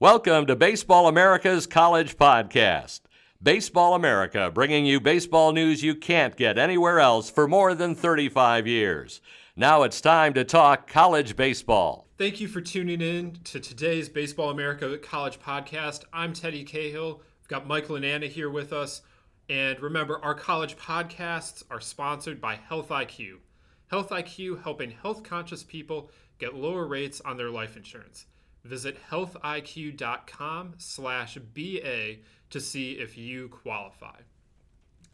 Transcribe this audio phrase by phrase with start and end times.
[0.00, 3.00] Welcome to Baseball America's College Podcast.
[3.42, 8.66] Baseball America bringing you baseball news you can't get anywhere else for more than 35
[8.66, 9.20] years.
[9.56, 12.08] Now it's time to talk college baseball.
[12.16, 16.04] Thank you for tuning in to today's Baseball America College Podcast.
[16.14, 17.20] I'm Teddy Cahill.
[17.42, 19.02] We've got Michael Lananna here with us.
[19.50, 23.40] And remember, our college podcasts are sponsored by Health IQ.
[23.88, 28.24] Health IQ helping health conscious people get lower rates on their life insurance.
[28.64, 32.16] Visit healthiq.com slash BA
[32.50, 34.16] to see if you qualify.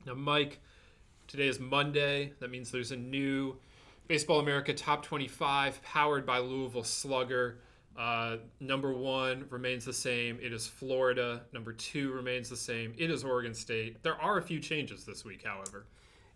[0.05, 0.61] Now, Mike,
[1.27, 2.33] today is Monday.
[2.41, 3.57] That means there's a new
[4.09, 7.59] Baseball America Top 25 powered by Louisville Slugger.
[7.97, 10.39] Uh, number one remains the same.
[10.43, 11.43] It is Florida.
[11.53, 12.95] Number two remains the same.
[12.99, 14.03] It is Oregon State.
[14.03, 15.87] There are a few changes this week, however.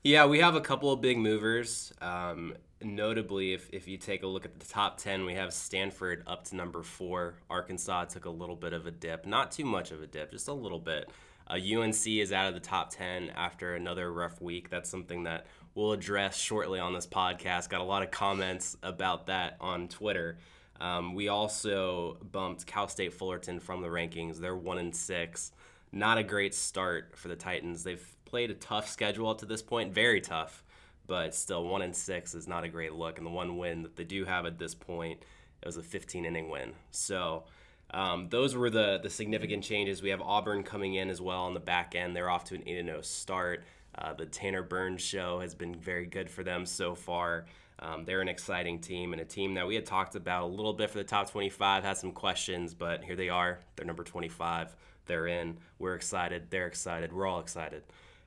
[0.02, 1.93] Yeah, we have a couple of big movers.
[2.01, 6.23] Um, notably, if, if you take a look at the top 10, we have Stanford
[6.27, 7.34] up to number four.
[7.48, 9.27] Arkansas took a little bit of a dip.
[9.27, 11.11] Not too much of a dip, just a little bit.
[11.48, 14.71] Uh, UNC is out of the top 10 after another rough week.
[14.71, 17.68] That's something that we'll address shortly on this podcast.
[17.68, 20.38] Got a lot of comments about that on Twitter.
[20.80, 24.38] Um, we also bumped Cal State Fullerton from the rankings.
[24.38, 25.52] They're one and six.
[25.93, 27.83] Not a great start for the Titans.
[27.83, 30.62] They've played a tough schedule up to this point, very tough,
[31.11, 33.19] but still one and six is not a great look.
[33.19, 35.21] And the one win that they do have at this point,
[35.61, 36.73] it was a 15 inning win.
[36.93, 37.43] So
[37.91, 40.02] um, those were the the significant changes.
[40.02, 42.15] We have Auburn coming in as well on the back end.
[42.15, 43.65] They're off to an 8 0 start.
[43.99, 47.47] Uh, the Tanner Burns show has been very good for them so far.
[47.80, 50.74] Um, they're an exciting team and a team that we had talked about a little
[50.74, 53.59] bit for the top 25, had some questions, but here they are.
[53.74, 54.77] They're number 25.
[55.07, 55.59] They're in.
[55.80, 56.51] We're excited.
[56.51, 57.13] They're excited.
[57.13, 57.83] We're all excited.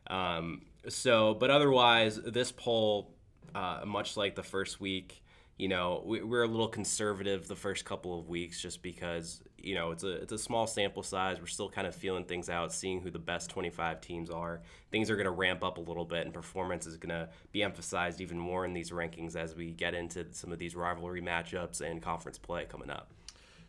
[0.08, 3.14] Um, so, but otherwise, this poll,
[3.56, 5.24] uh, much like the first week,
[5.58, 9.76] you know, we, are a little conservative the first couple of weeks just because you
[9.76, 11.40] know it's a it's a small sample size.
[11.40, 14.62] We're still kind of feeling things out, seeing who the best 25 teams are.
[14.92, 17.62] Things are going to ramp up a little bit, and performance is going to be
[17.62, 21.82] emphasized even more in these rankings as we get into some of these rivalry matchups
[21.82, 23.12] and conference play coming up.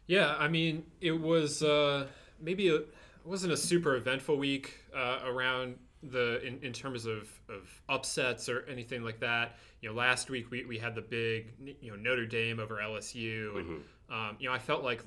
[0.07, 2.07] Yeah, I mean, it was uh,
[2.41, 2.89] maybe a, it
[3.25, 5.77] wasn't a super eventful week uh, around
[6.11, 9.57] the in, in terms of, of upsets or anything like that.
[9.81, 13.59] You know, last week we, we had the big you know Notre Dame over LSU,
[13.59, 14.15] and mm-hmm.
[14.15, 15.05] um, you know I felt like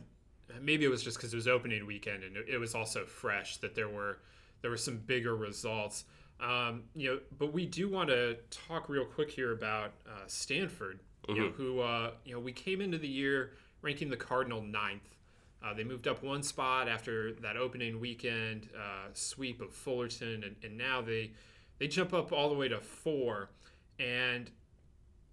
[0.62, 3.76] maybe it was just because it was opening weekend and it, was also fresh that
[3.76, 4.20] there were
[4.62, 6.06] there were some bigger results.
[6.40, 11.00] Um, you know, but we do want to talk real quick here about uh, Stanford.
[11.28, 11.36] Mm-hmm.
[11.36, 11.62] You know, mm-hmm.
[11.62, 15.17] who uh, you know we came into the year ranking the Cardinal ninth.
[15.64, 20.56] Uh, they moved up one spot after that opening weekend uh, sweep of Fullerton, and,
[20.64, 21.32] and now they
[21.80, 23.50] they jump up all the way to four,
[24.00, 24.52] and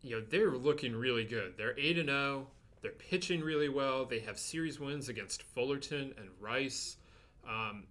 [0.01, 1.55] you know they're looking really good.
[1.57, 2.47] They're eight and zero.
[2.47, 2.47] Oh.
[2.81, 4.05] They're pitching really well.
[4.05, 6.97] They have series wins against Fullerton and Rice,
[7.49, 7.85] um,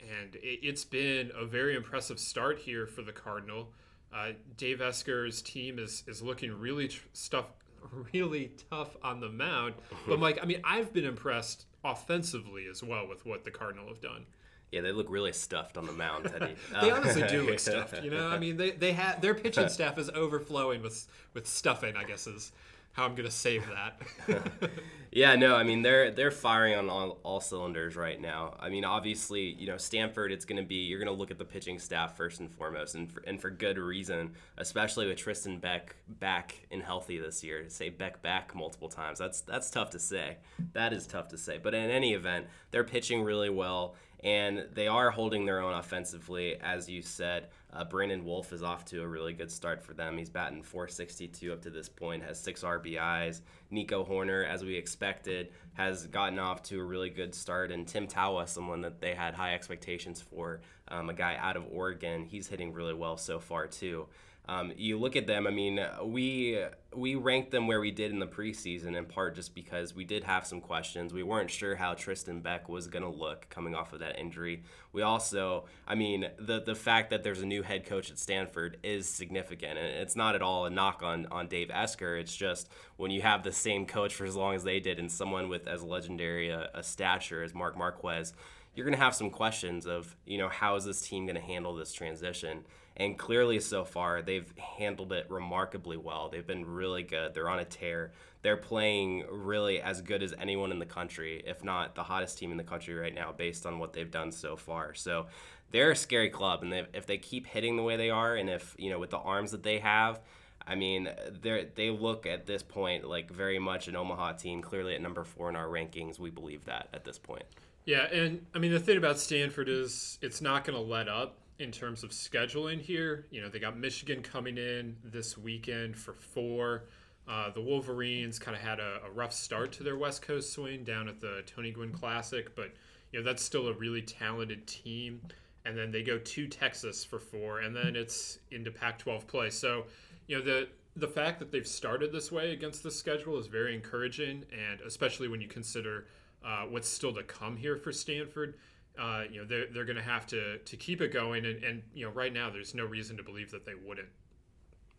[0.00, 3.72] and it, has been a very impressive start here for the Cardinal.
[4.10, 7.46] Uh, Dave Esquer's team is is looking really tr- stuff
[8.12, 9.74] really tough on the mound.
[10.06, 14.00] But Mike, I mean, I've been impressed offensively as well with what the Cardinal have
[14.00, 14.26] done.
[14.70, 16.54] Yeah, they look really stuffed on the mound, Teddy.
[16.80, 18.02] they honestly do look stuffed.
[18.02, 21.96] You know, I mean, they they have their pitching staff is overflowing with with stuffing.
[21.96, 22.52] I guess is
[22.92, 24.70] how I'm gonna save that.
[25.12, 28.56] yeah, no, I mean they're they're firing on all, all, cylinders right now.
[28.58, 31.78] I mean, obviously, you know Stanford, it's gonna be you're gonna look at the pitching
[31.78, 36.66] staff first and foremost, and for, and for good reason, especially with Tristan Beck back
[36.70, 37.62] and healthy this year.
[37.62, 40.38] To say Beck back multiple times, that's that's tough to say.
[40.72, 41.58] That is tough to say.
[41.62, 43.94] But in any event, they're pitching really well
[44.24, 47.48] and they are holding their own offensively, as you said.
[47.72, 50.18] Uh, Brandon Wulff is off to a really good start for them.
[50.18, 53.42] He's batting 462 up to this point, has six RBIs.
[53.70, 57.70] Nico Hoerner, as we expected, has gotten off to a really good start.
[57.70, 61.66] And Tim Tawa, someone that they had high expectations for, um, a guy out of
[61.70, 64.06] Oregon, he's hitting really well so far, too.
[64.48, 65.46] Um, you look at them.
[65.46, 66.58] I mean, we
[66.94, 70.24] we ranked them where we did in the preseason in part just because we did
[70.24, 71.12] have some questions.
[71.12, 74.62] We weren't sure how Tristan Beck was going to look coming off of that injury.
[74.92, 78.78] We also, I mean, the the fact that there's a new head coach at Stanford
[78.82, 82.16] is significant, and it's not at all a knock on on Dave Esquer.
[82.16, 85.12] It's just when you have the same coach for as long as they did, and
[85.12, 88.32] someone with as legendary a, a stature as Mark Marquess
[88.78, 91.42] you're going to have some questions of, you know, how is this team going to
[91.42, 92.64] handle this transition?
[92.98, 96.28] And clearly, so far, they've handled it remarkably well.
[96.28, 97.32] They've been really good.
[97.32, 98.10] They're on a tear.
[98.42, 102.50] They're playing really as good as anyone in the country, if not the hottest team
[102.50, 104.94] in the country right now, based on what they've done so far.
[104.94, 105.26] So
[105.70, 108.50] they're a scary club, and they, if they keep hitting the way they are, and
[108.50, 110.20] if you know with the arms that they have,
[110.66, 111.08] I mean,
[111.40, 114.60] they they look at this point like very much an Omaha team.
[114.60, 117.44] Clearly, at number four in our rankings, we believe that at this point.
[117.84, 121.36] Yeah, and I mean the thing about Stanford is it's not going to let up
[121.58, 123.26] in terms of scheduling here.
[123.30, 126.84] You know, they got Michigan coming in this weekend for four.
[127.28, 130.82] Uh, the Wolverines kind of had a, a, rough start to their West Coast swing
[130.82, 132.70] down at the Tony Gwynn Classic, but
[133.12, 135.20] you know that's still a really talented team.
[135.66, 139.50] And then they go to Texas for four, and then it's into Pac-12 play.
[139.50, 139.84] So,
[140.26, 143.74] you know the the fact that they've started this way against the schedule is very
[143.74, 146.06] encouraging, and especially when you consider
[146.44, 148.54] uh, what's still to come here for Stanford.
[148.98, 151.82] Uh, you know, they're, they're going to have to to keep it going, and, and
[151.94, 154.08] you know, right now there's no reason to believe that they wouldn't.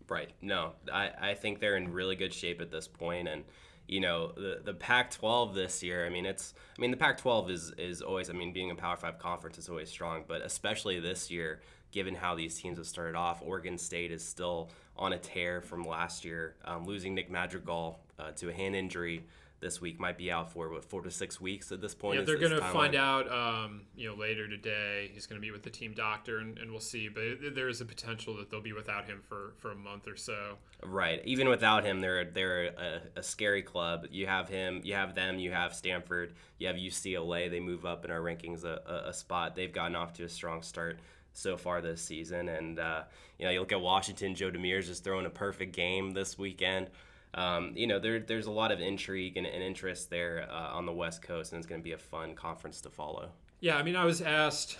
[0.07, 0.31] Right.
[0.42, 3.44] No, I, I think they're in really good shape at this point, and
[3.88, 6.06] you know the the Pac-12 this year.
[6.06, 8.96] I mean, it's I mean the Pac-12 is is always I mean being a Power
[8.96, 11.62] Five conference is always strong, but especially this year,
[11.92, 15.84] given how these teams have started off, Oregon State is still on a tear from
[15.84, 19.25] last year, um, losing Nick Madrigal uh, to a hand injury
[19.59, 22.19] this week might be out for what four to six weeks at this point.
[22.19, 25.11] Yeah, they're going to find out, um, you know, later today.
[25.13, 27.09] He's going to be with the team doctor, and, and we'll see.
[27.09, 30.15] But there is a potential that they'll be without him for, for a month or
[30.15, 30.57] so.
[30.83, 31.21] Right.
[31.25, 34.07] Even without him, they're they're a, a scary club.
[34.11, 37.50] You have him, you have them, you have Stanford, you have UCLA.
[37.50, 39.56] They move up in our rankings a, a, a spot.
[39.56, 41.00] They've gotten off to a strong start
[41.33, 43.03] so far this season, and uh,
[43.38, 44.35] you know, you look at Washington.
[44.35, 46.89] Joe Demers just throwing a perfect game this weekend
[47.34, 50.86] um, you know, there, there's a lot of intrigue and, and interest there uh, on
[50.86, 53.30] the West Coast, and it's going to be a fun conference to follow.
[53.60, 54.78] Yeah, I mean, I was asked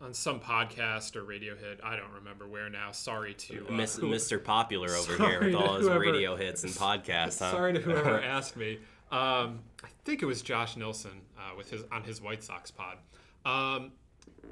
[0.00, 1.80] on some podcast or radio hit.
[1.82, 2.92] I don't remember where now.
[2.92, 4.42] Sorry to uh, Miss, Mr.
[4.42, 7.38] Popular over here with all his whoever, radio hits and podcasts.
[7.38, 7.52] Huh?
[7.52, 8.78] Sorry to whoever asked me.
[9.10, 12.98] Um, I think it was Josh Nilson uh, with his on his White Sox pod.
[13.44, 13.92] Um,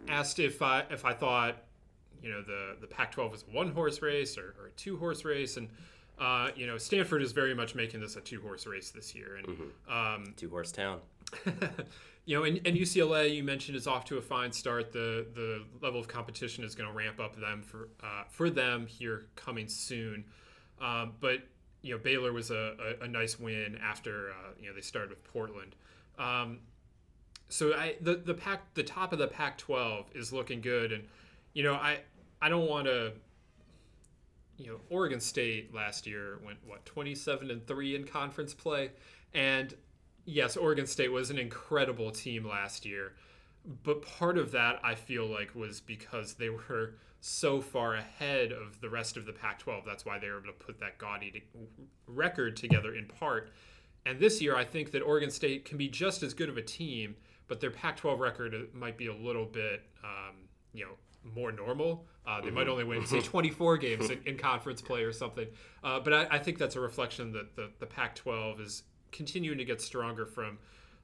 [0.09, 1.57] asked if I if I thought
[2.23, 5.25] you know the the Pac-12 was a one horse race or, or a two horse
[5.25, 5.69] race, and
[6.21, 9.37] uh, you know, Stanford is very much making this a two horse race this year,
[9.37, 9.93] and mm-hmm.
[9.93, 11.01] um, two horse town.
[12.27, 14.93] you know, and, and, UCLA you mentioned is off to a fine start.
[14.93, 18.87] The the level of competition is going to ramp up them for uh, for them
[18.87, 20.25] here coming soon.
[20.81, 21.41] Um, but
[21.83, 25.09] you know, Baylor was a, a, a nice win after uh, you know they started
[25.09, 25.75] with Portland.
[26.19, 26.59] Um,
[27.49, 31.05] so I the the pack the top of the Pac-12 is looking good, and
[31.55, 32.01] you know I
[32.43, 33.13] I don't want to
[34.61, 38.91] you know, Oregon State last year went what 27 and 3 in conference play
[39.33, 39.75] and
[40.25, 43.15] yes, Oregon State was an incredible team last year.
[43.83, 48.81] But part of that I feel like was because they were so far ahead of
[48.81, 49.85] the rest of the Pac-12.
[49.85, 51.45] That's why they were able to put that gaudy
[52.07, 53.51] record together in part.
[54.07, 56.63] And this year I think that Oregon State can be just as good of a
[56.63, 57.17] team,
[57.49, 60.37] but their Pac-12 record might be a little bit um,
[60.73, 60.93] you know
[61.25, 62.07] more normal.
[62.27, 62.57] Uh, they mm-hmm.
[62.57, 65.47] might only win, say, 24 games in, in, conference play or something.
[65.83, 69.59] Uh, but I, I, think that's a reflection that the, the Pac 12 is continuing
[69.59, 70.59] to get stronger from,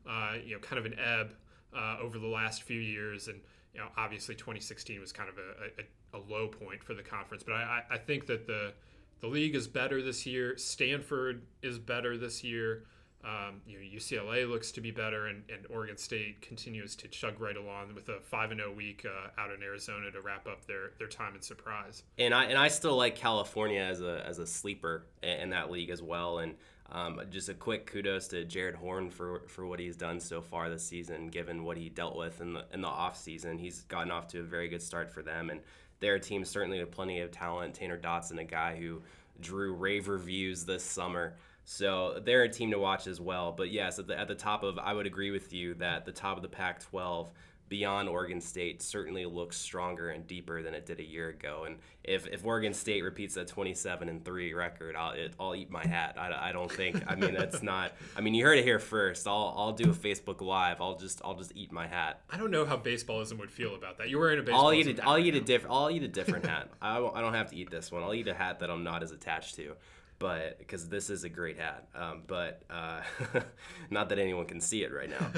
[0.08, 1.34] uh, you know, kind of an ebb
[1.76, 3.28] uh, over the last few years.
[3.28, 3.40] And,
[3.74, 7.42] you know, obviously 2016 was kind of a, a, a low point for the conference.
[7.42, 8.72] But I, I think that the,
[9.20, 10.56] the league is better this year.
[10.56, 12.84] Stanford is better this year.
[13.26, 17.40] Um, you know, UCLA looks to be better, and, and Oregon State continues to chug
[17.40, 20.64] right along with a five and zero week uh, out in Arizona to wrap up
[20.66, 22.04] their, their time in Surprise.
[22.18, 25.90] And I and I still like California as a as a sleeper in that league
[25.90, 26.38] as well.
[26.38, 26.54] And
[26.92, 30.70] um, just a quick kudos to Jared Horn for for what he's done so far
[30.70, 33.58] this season, given what he dealt with in the in the off season.
[33.58, 35.60] He's gotten off to a very good start for them, and
[35.98, 37.74] their team certainly with plenty of talent.
[37.74, 39.02] Tanner Dotson, a guy who
[39.40, 41.34] drew rave reviews this summer.
[41.68, 43.50] So they're a team to watch as well.
[43.50, 46.12] But yes, at the, at the top of, I would agree with you that the
[46.12, 47.30] top of the Pac 12
[47.68, 51.64] beyond Oregon State certainly looks stronger and deeper than it did a year ago.
[51.66, 55.68] And if, if Oregon State repeats that 27 and 3 record, I'll, it, I'll eat
[55.68, 56.14] my hat.
[56.16, 59.26] I, I don't think, I mean, that's not, I mean, you heard it here first.
[59.26, 60.80] I'll, I'll do a Facebook Live.
[60.80, 62.20] I'll just, I'll just eat my hat.
[62.30, 64.08] I don't know how baseballism would feel about that.
[64.08, 66.46] You're wearing a baseball I'll eat a, I'll eat a different, I'll eat a different
[66.46, 66.70] hat.
[66.80, 68.04] I, I don't have to eat this one.
[68.04, 69.74] I'll eat a hat that I'm not as attached to
[70.18, 71.88] but because this is a great hat.
[71.94, 73.00] Um, but uh,
[73.90, 75.30] not that anyone can see it right now.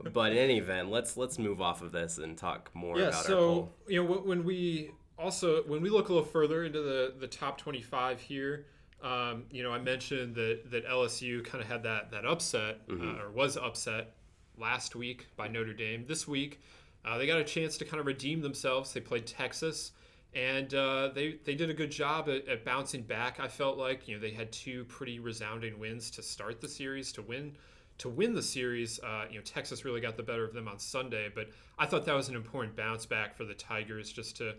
[0.12, 3.24] but in any event, let's let's move off of this and talk more yeah, about
[3.24, 3.72] so, our poll.
[3.88, 7.58] you know when we also when we look a little further into the the top
[7.58, 8.66] 25 here.
[9.02, 13.16] Um, you know, I mentioned that that LSU kind of had that that upset mm-hmm.
[13.16, 14.14] uh, or was upset
[14.58, 16.06] last week by Notre Dame.
[16.08, 16.60] This week,
[17.04, 18.92] uh, they got a chance to kind of redeem themselves.
[18.92, 19.92] They played Texas
[20.36, 23.40] and uh, they they did a good job at, at, bouncing back.
[23.40, 27.10] I felt like you know they had two pretty resounding wins to start the series
[27.12, 27.56] to win
[27.98, 29.00] to win the series.
[29.00, 32.04] Uh, you know Texas really got the better of them on Sunday, but I thought
[32.04, 34.54] that was an important bounce back for the Tigers just to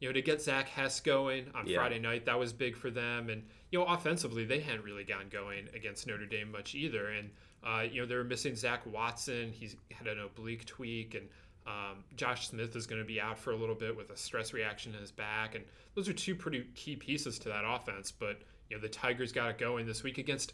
[0.00, 1.78] you know, to get Zach Hess going on Yeah.
[1.78, 3.30] Friday night, that was big for them.
[3.30, 7.08] And, you know, offensively, they hadn't really gotten going against Notre Dame much either.
[7.08, 7.30] And,
[7.62, 9.52] uh, you know, they were missing Zach Watson.
[9.52, 11.14] He's had an oblique tweak.
[11.14, 11.28] And
[11.66, 14.52] um, Josh Smith is going to be out for a little bit with a stress
[14.52, 15.54] reaction in his back.
[15.54, 18.12] And those are two pretty key pieces to that offense.
[18.12, 20.52] But, you know, the Tigers got it going this week against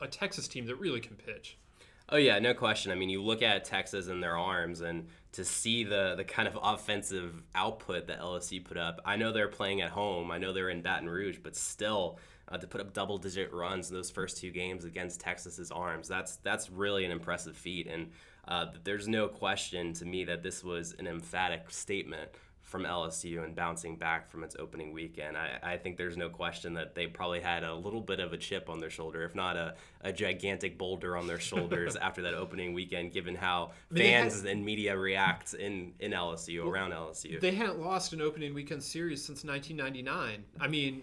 [0.00, 1.58] a Texas team that really can pitch.
[2.10, 2.90] Oh yeah, no question.
[2.90, 6.48] I mean, you look at Texas and their arms, and to see the the kind
[6.48, 9.02] of offensive output that LSU put up.
[9.04, 10.30] I know they're playing at home.
[10.30, 13.90] I know they're in Baton Rouge, but still, uh, to put up double digit runs
[13.90, 17.86] in those first two games against Texas's arms, that's that's really an impressive feat.
[17.86, 18.10] And
[18.48, 22.30] uh, there's no question to me that this was an emphatic statement
[22.62, 25.38] from LSU and bouncing back from its opening weekend.
[25.38, 28.36] I, I think there's no question that they probably had a little bit of a
[28.36, 32.34] chip on their shoulder, if not a, a gigantic boulder on their shoulders after that
[32.34, 37.40] opening weekend, given how fans and media react in, in LSU, around LSU.
[37.40, 40.44] They hadn't lost an opening weekend series since 1999.
[40.60, 41.02] I mean,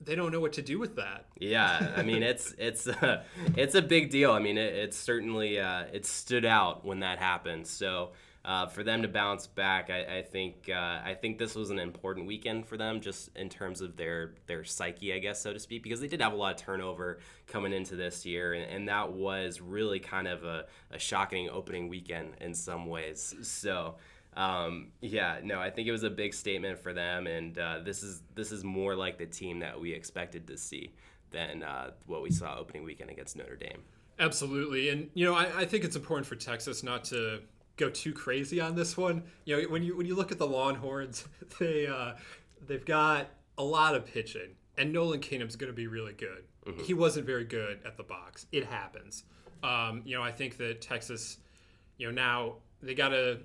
[0.00, 1.26] they don't know what to do with that.
[1.38, 3.22] Yeah, I mean it's it's uh,
[3.56, 4.32] it's a big deal.
[4.32, 7.66] I mean it, it's certainly uh, it stood out when that happened.
[7.66, 8.12] So
[8.44, 11.78] uh, for them to bounce back, I, I think uh, I think this was an
[11.78, 15.58] important weekend for them, just in terms of their their psyche, I guess so to
[15.58, 18.88] speak, because they did have a lot of turnover coming into this year, and, and
[18.88, 23.34] that was really kind of a, a shocking opening weekend in some ways.
[23.42, 23.96] So.
[24.36, 28.02] Um, yeah, no, I think it was a big statement for them, and uh, this
[28.02, 30.92] is this is more like the team that we expected to see
[31.30, 33.82] than uh, what we saw opening weekend against Notre Dame.
[34.18, 37.40] Absolutely, and you know, I, I think it's important for Texas not to
[37.76, 39.24] go too crazy on this one.
[39.44, 41.26] You know, when you when you look at the Longhorns,
[41.58, 42.12] they uh,
[42.66, 46.44] they've got a lot of pitching, and Nolan Kingham's going to be really good.
[46.84, 48.46] He wasn't very good at the box.
[48.52, 49.24] It happens.
[49.62, 51.38] Um, you know, I think that Texas,
[51.96, 53.38] you know, now they got to.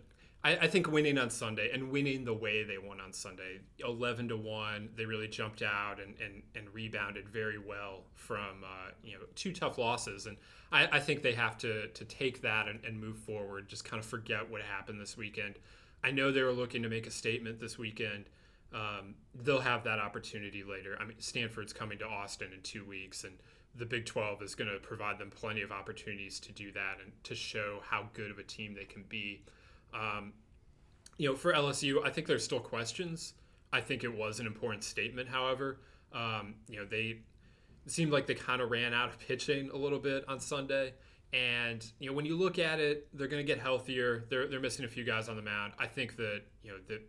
[0.44, 4.28] I, I think winning on Sunday and winning the way they won on Sunday, eleven
[4.30, 9.14] to one, they really jumped out and, and, and rebounded very well from uh, you
[9.14, 10.38] know two tough losses, and
[10.72, 13.70] I, I think they have to to take that and, and move forward.
[13.70, 15.56] Just kind of forget what happened this weekend.
[16.04, 18.26] I know they were looking to make a statement this weekend.
[18.74, 20.98] Um, they'll have that opportunity later.
[21.00, 23.36] I mean, Stanford's coming to Austin in two weeks, and
[23.76, 27.12] the Big 12 is going to provide them plenty of opportunities to do that and
[27.24, 29.44] to show how good of a team they can be.
[29.94, 30.34] Um,
[31.18, 33.34] you know, for LSU, I think there's still questions.
[33.72, 35.80] I think it was an important statement, however.
[36.12, 37.20] Um, you know, they
[37.88, 40.94] seemed like they kind of ran out of pitching a little bit on Sunday.
[41.34, 44.26] And, you know, when you look at it, they're going to get healthier.
[44.30, 45.74] They're, they're missing a few guys on the mound.
[45.80, 47.02] I think that, you know, that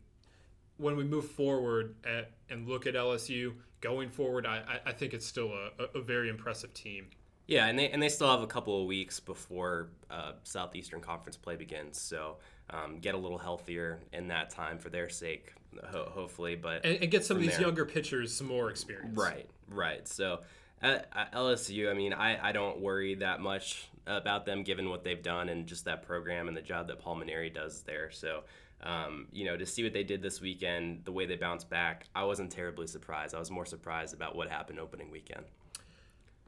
[0.79, 5.13] when we move forward at, and look at LSU going forward, I, I- I think
[5.15, 7.09] it's still a, a very impressive team.
[7.47, 11.37] Yeah, and they and they still have a couple of weeks before uh, Southeastern Conference
[11.37, 12.39] play begins, so
[12.71, 15.53] um, get a little healthier in that time for their sake,
[15.91, 16.55] ho- hopefully.
[16.57, 17.63] But And, and get some of these there.
[17.63, 19.17] younger pitchers some more experience.
[19.17, 20.07] Right, right.
[20.09, 20.41] So
[20.83, 25.03] at, at LSU, I mean, I, I don't worry that much about them given what
[25.05, 28.11] they've done and just that program and the job that Paul Mainieri does there.
[28.11, 28.43] So,
[28.83, 32.07] um, you know, to see what they did this weekend, the way they bounced back,
[32.15, 33.35] I wasn't terribly surprised.
[33.35, 35.45] I was more surprised about what happened opening weekend.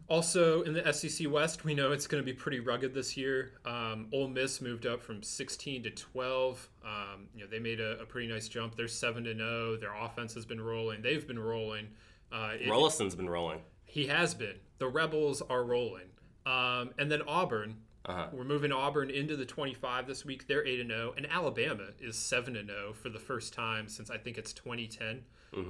[0.09, 3.53] Also, in the SEC West, we know it's going to be pretty rugged this year.
[3.65, 6.69] Um, Ole Miss moved up from 16 to 12.
[6.85, 8.77] Um, you know, they made a, a pretty nice jump.
[8.77, 9.77] They're seven to 0.
[9.79, 11.03] Their offense has been rolling.
[11.03, 11.89] They've been rolling.
[12.31, 13.61] Uh, it- Rolison's been rolling.
[13.85, 14.57] he has been.
[14.79, 16.07] The Rebels are rolling.
[16.45, 17.77] Um, and then Auburn.
[18.05, 18.29] Uh-huh.
[18.33, 20.47] We're moving Auburn into the 25 this week.
[20.47, 21.15] They're 8 0.
[21.17, 25.23] And Alabama is 7 0 for the first time since I think it's 2010.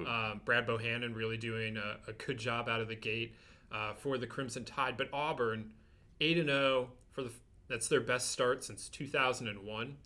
[0.05, 3.33] Um, Brad Bohannon really doing a, a good job out of the gate
[3.71, 4.97] uh, for the Crimson Tide.
[4.97, 5.71] But Auburn,
[6.21, 7.31] 8 0 for the.
[7.69, 9.97] That's their best start since 2001.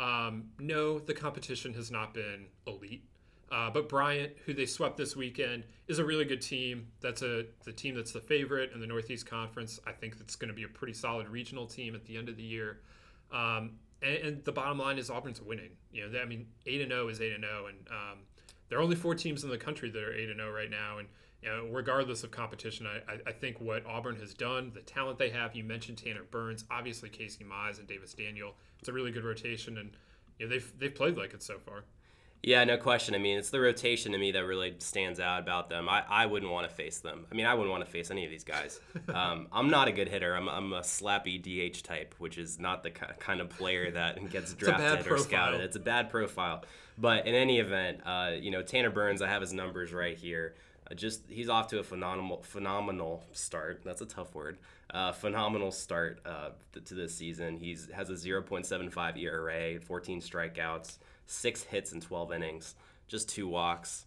[0.00, 3.04] Um, no, the competition has not been elite.
[3.52, 6.88] Uh, but Bryant, who they swept this weekend, is a really good team.
[7.00, 9.78] That's a the team that's the favorite in the Northeast Conference.
[9.86, 12.36] I think that's going to be a pretty solid regional team at the end of
[12.36, 12.80] the year.
[13.32, 15.70] Um, and, and the bottom line is Auburn's winning.
[15.92, 18.18] You know, they, I mean, eight and zero is eight and zero, and um,
[18.74, 20.98] there are only four teams in the country that are eight and zero right now.
[20.98, 21.06] And
[21.40, 25.16] you know, regardless of competition, I, I, I think what Auburn has done, the talent
[25.16, 25.54] they have.
[25.54, 28.56] You mentioned Tanner Burns, obviously Casey Mize and Davis Daniel.
[28.80, 29.92] It's a really good rotation, and
[30.40, 31.84] you know, they've they've played like it so far.
[32.46, 33.14] Yeah, no question.
[33.14, 35.88] I mean, it's the rotation to me that really stands out about them.
[35.88, 37.24] I, I wouldn't want to face them.
[37.32, 38.80] I mean, I wouldn't want to face any of these guys.
[39.14, 40.34] Um, I'm not a good hitter.
[40.34, 44.52] I'm, I'm a slappy DH type, which is not the kind of player that gets
[44.54, 45.60] drafted or scouted.
[45.60, 46.64] It's a bad profile.
[46.98, 50.54] But in any event, uh, you know, Tanner Burns, I have his numbers right here.
[50.90, 53.82] Uh, just he's off to a phenomenal phenomenal start.
[53.84, 54.58] That's a tough word.
[54.90, 57.56] Uh, phenomenal start uh, th- to this season.
[57.56, 62.74] He's has a 0.75 ERA, 14 strikeouts, six hits in 12 innings.
[63.06, 64.06] just two walks.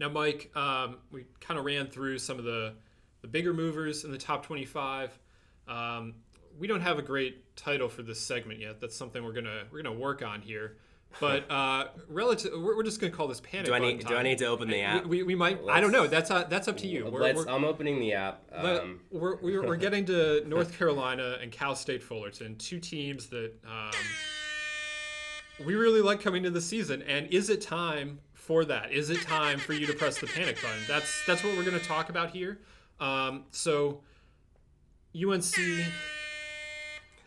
[0.02, 2.74] Now, Mike, um, we kind of ran through some of the,
[3.20, 5.16] the bigger movers in the top 25.
[5.68, 6.14] Um,
[6.58, 8.80] we don't have a great title for this segment yet.
[8.80, 10.76] That's something we're gonna we're gonna work on here.
[11.20, 13.66] But uh, relative, we're, we're just gonna call this panic.
[13.66, 15.04] Do I need Do I need to open the app?
[15.04, 15.62] We, we, we might.
[15.62, 16.08] Let's, I don't know.
[16.08, 17.04] That's uh, that's up to you.
[17.08, 18.42] We're, we're, I'm opening the app.
[18.52, 19.02] Um.
[19.12, 23.92] We're, we're, we're getting to North Carolina and Cal State Fullerton, two teams that um,
[25.64, 27.02] we really like coming to the season.
[27.02, 28.92] And is it time for that?
[28.92, 30.80] Is it time for you to press the panic button?
[30.88, 32.58] That's that's what we're going to talk about here.
[32.98, 34.00] Um, so,
[35.16, 35.54] UNC.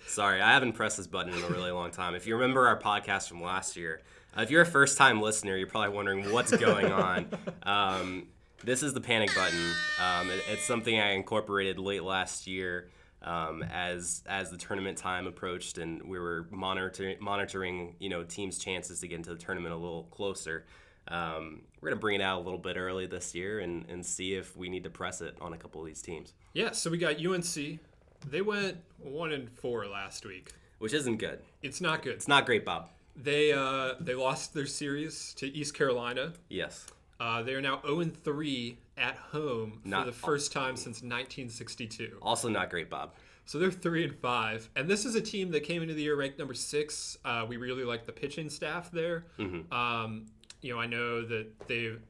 [0.08, 2.16] Sorry, I haven't pressed this button in a really long time.
[2.16, 4.02] If you remember our podcast from last year,
[4.38, 7.28] uh, if you're a first time listener, you're probably wondering what's going on.
[7.64, 8.28] Um,
[8.64, 9.72] this is the panic button.
[10.00, 12.90] Um, it, it's something I incorporated late last year
[13.24, 18.60] um, as as the tournament time approached and we were monitoring monitoring you know teams'
[18.60, 20.66] chances to get into the tournament a little closer.
[21.08, 24.06] Um, we're going to bring it out a little bit early this year and, and
[24.06, 26.34] see if we need to press it on a couple of these teams.
[26.54, 27.80] Yeah, so we got UNC.
[28.28, 31.40] They went one and four last week, which isn't good.
[31.62, 32.14] It's not good.
[32.14, 32.90] It's not great, Bob.
[33.16, 36.34] They uh, they lost their series to East Carolina.
[36.50, 36.88] Yes.
[37.20, 40.98] Uh, they are now 0 and 3 at home not for the first time since
[40.98, 42.18] 1962.
[42.22, 43.14] Also, not great, Bob.
[43.46, 46.16] So they're three and five, and this is a team that came into the year
[46.16, 47.18] ranked number six.
[47.24, 49.26] Uh, we really like the pitching staff there.
[49.38, 49.72] Mm-hmm.
[49.72, 50.26] Um,
[50.62, 52.02] you know, I know that they've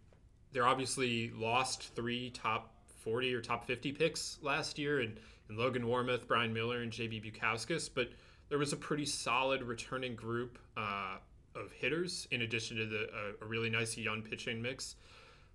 [0.52, 5.84] they're obviously lost three top 40 or top 50 picks last year, and, and Logan
[5.84, 8.10] Warmoth, Brian Miller, and JB Bukauskas, but
[8.50, 11.18] there was a pretty solid returning group uh,
[11.56, 14.96] of hitters in addition to the uh, a really nice young pitching mix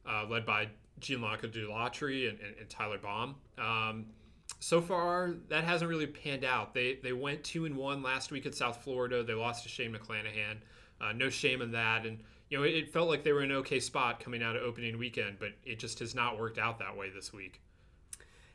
[0.06, 3.36] uh, led by Gianluca Dalatri and, and, and, Tyler Baum.
[3.58, 4.06] Um,
[4.58, 6.74] so far, that hasn't really panned out.
[6.74, 9.22] They they went two and one last week at South Florida.
[9.22, 10.56] They lost to Shane McClanahan.
[11.00, 12.18] Uh, no shame in that, and
[12.50, 14.98] you know, it, felt like they were in an okay spot coming out of opening
[14.98, 17.62] weekend, but it just has not worked out that way this week.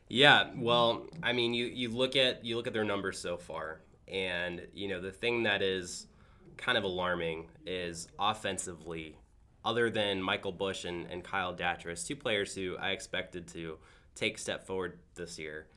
[0.09, 3.79] Yeah, well, I mean, you, you look at you look at their numbers so far,
[4.07, 6.07] and you know the thing that is
[6.57, 9.17] kind of alarming is offensively,
[9.63, 13.77] other than Michael Busch and, and Kyle Datras, two players who I expected to
[14.13, 15.67] take step forward this year.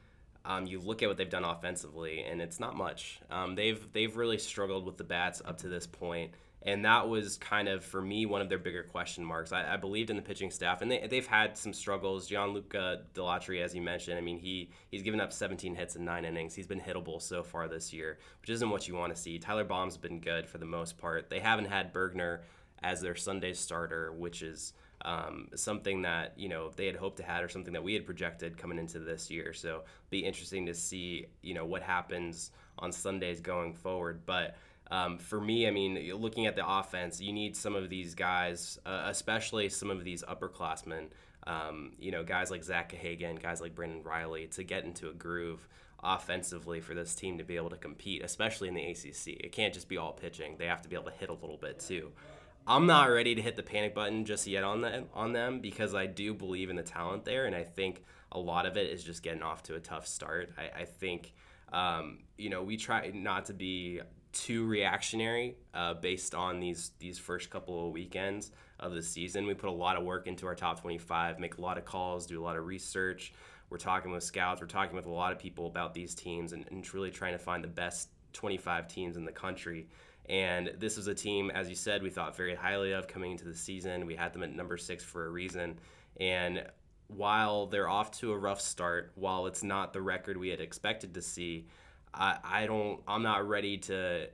[0.45, 3.21] Um, you look at what they've done offensively, and it's not much.
[3.31, 7.37] Um, they've they've really struggled with the bats up to this point and that was
[7.37, 9.53] kind of for me one of their bigger question marks.
[9.53, 12.27] I, I believed in the pitching staff, and they, they've had some struggles.
[12.27, 16.25] Gianluca Dalatri, as you mentioned, I mean he he's given up 17 hits in nine
[16.25, 16.55] innings.
[16.55, 19.39] He's been hittable so far this year, which isn't what you want to see.
[19.39, 21.31] Tyler Baum's been good for the most part.
[21.31, 22.41] They haven't had Bergner
[22.83, 27.23] as their Sunday starter, which is um, something that you know they had hoped to
[27.23, 29.53] have or something that we had projected coming into this year.
[29.53, 34.57] So be interesting to see you know what happens on Sundays going forward, but.
[34.91, 38.79] Um, for me, I mean, looking at the offense, you need some of these guys,
[38.87, 41.09] uh, especially some of these upperclassmen,
[41.47, 45.13] um, you know, guys like Zach Hagan, guys like Brandon Riley, to get into a
[45.13, 45.69] groove
[46.03, 49.39] offensively for this team to be able to compete, especially in the ACC.
[49.45, 51.59] It can't just be all pitching; they have to be able to hit a little
[51.59, 52.13] bit too.
[52.67, 55.95] I'm not ready to hit the panic button just yet on them on them because
[55.95, 59.03] I do believe in the talent there, and I think a lot of it is
[59.03, 60.51] just getting off to a tough start.
[60.59, 61.33] I, I think
[61.73, 64.01] um, you know we try not to be
[64.39, 69.47] too reactionary uh, based on these these first couple of weekends of the season.
[69.47, 72.27] We put a lot of work into our top 25, make a lot of calls,
[72.27, 73.33] do a lot of research.
[73.71, 76.65] We're talking with scouts, we're talking with a lot of people about these teams, and,
[76.71, 79.89] and really trying to find the best 25 teams in the country.
[80.29, 83.45] And this was a team, as you said, we thought very highly of coming into
[83.45, 84.07] the season.
[84.07, 85.79] We had them at number six for a reason.
[86.21, 86.65] And
[87.09, 91.15] while they're off to a rough start, while it's not the record we had expected
[91.15, 91.67] to see,
[92.15, 94.29] I, I don't, I'm not ready to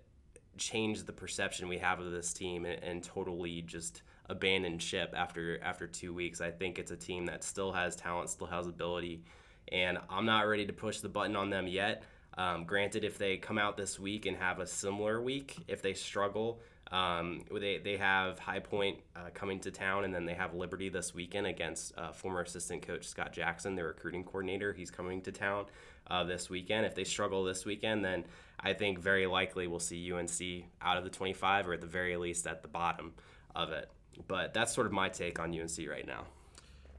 [0.57, 5.63] change the perception we have of this team and, and totally just abandon ship after
[5.63, 6.41] after two weeks.
[6.41, 9.23] I think it's a team that still has talent, still has ability,
[9.71, 12.05] and I'm not ready to push the button on them yet.
[12.37, 15.95] Um, granted, if they come out this week and have a similar week, if they
[15.95, 16.61] struggle,
[16.91, 20.89] um, they, they have High Point uh, coming to town, and then they have Liberty
[20.89, 24.73] this weekend against uh, former assistant coach Scott Jackson, their recruiting coordinator.
[24.73, 25.67] He's coming to town
[26.09, 26.87] uh, this weekend.
[26.87, 28.25] If they struggle this weekend, then
[28.61, 32.17] I think very likely we'll see UNC out of the 25, or at the very
[32.17, 33.15] least at the bottom
[33.55, 33.91] of it.
[34.29, 36.25] But that's sort of my take on UNC right now.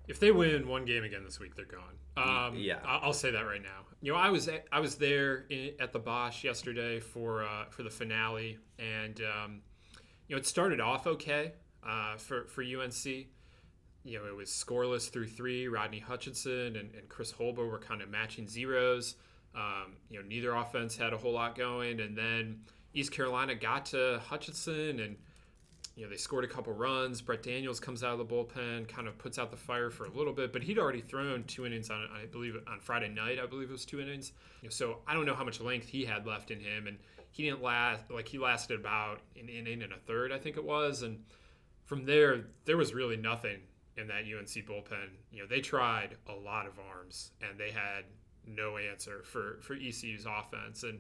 [0.08, 1.96] If they win one game again this week, they're gone.
[2.18, 3.86] Um, yeah, I'll say that right now.
[4.02, 7.66] You know, I was at, I was there in, at the Bosh yesterday for uh,
[7.70, 9.62] for the finale, and um,
[10.28, 13.28] you know it started off okay uh, for for UNC.
[14.06, 15.68] You know, it was scoreless through three.
[15.68, 19.16] Rodney Hutchinson and, and Chris Holba were kind of matching zeros.
[19.56, 22.62] Um, you know, neither offense had a whole lot going, and then
[22.94, 25.18] East Carolina got to Hutchinson and
[25.96, 27.22] you know, they scored a couple runs.
[27.22, 30.10] Brett Daniels comes out of the bullpen, kind of puts out the fire for a
[30.10, 33.40] little bit, but he'd already thrown two innings on, I believe, on Friday night.
[33.42, 34.34] I believe it was two innings.
[34.62, 36.98] You know, so I don't know how much length he had left in him, and
[37.32, 38.12] he didn't last.
[38.12, 41.24] Like he lasted about an inning and a third, I think it was, and
[41.86, 43.60] from there, there was really nothing
[43.98, 45.10] in that UNC bullpen.
[45.32, 48.06] You know, they tried a lot of arms, and they had
[48.48, 51.00] no answer for for ECU's offense, and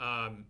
[0.00, 0.46] um,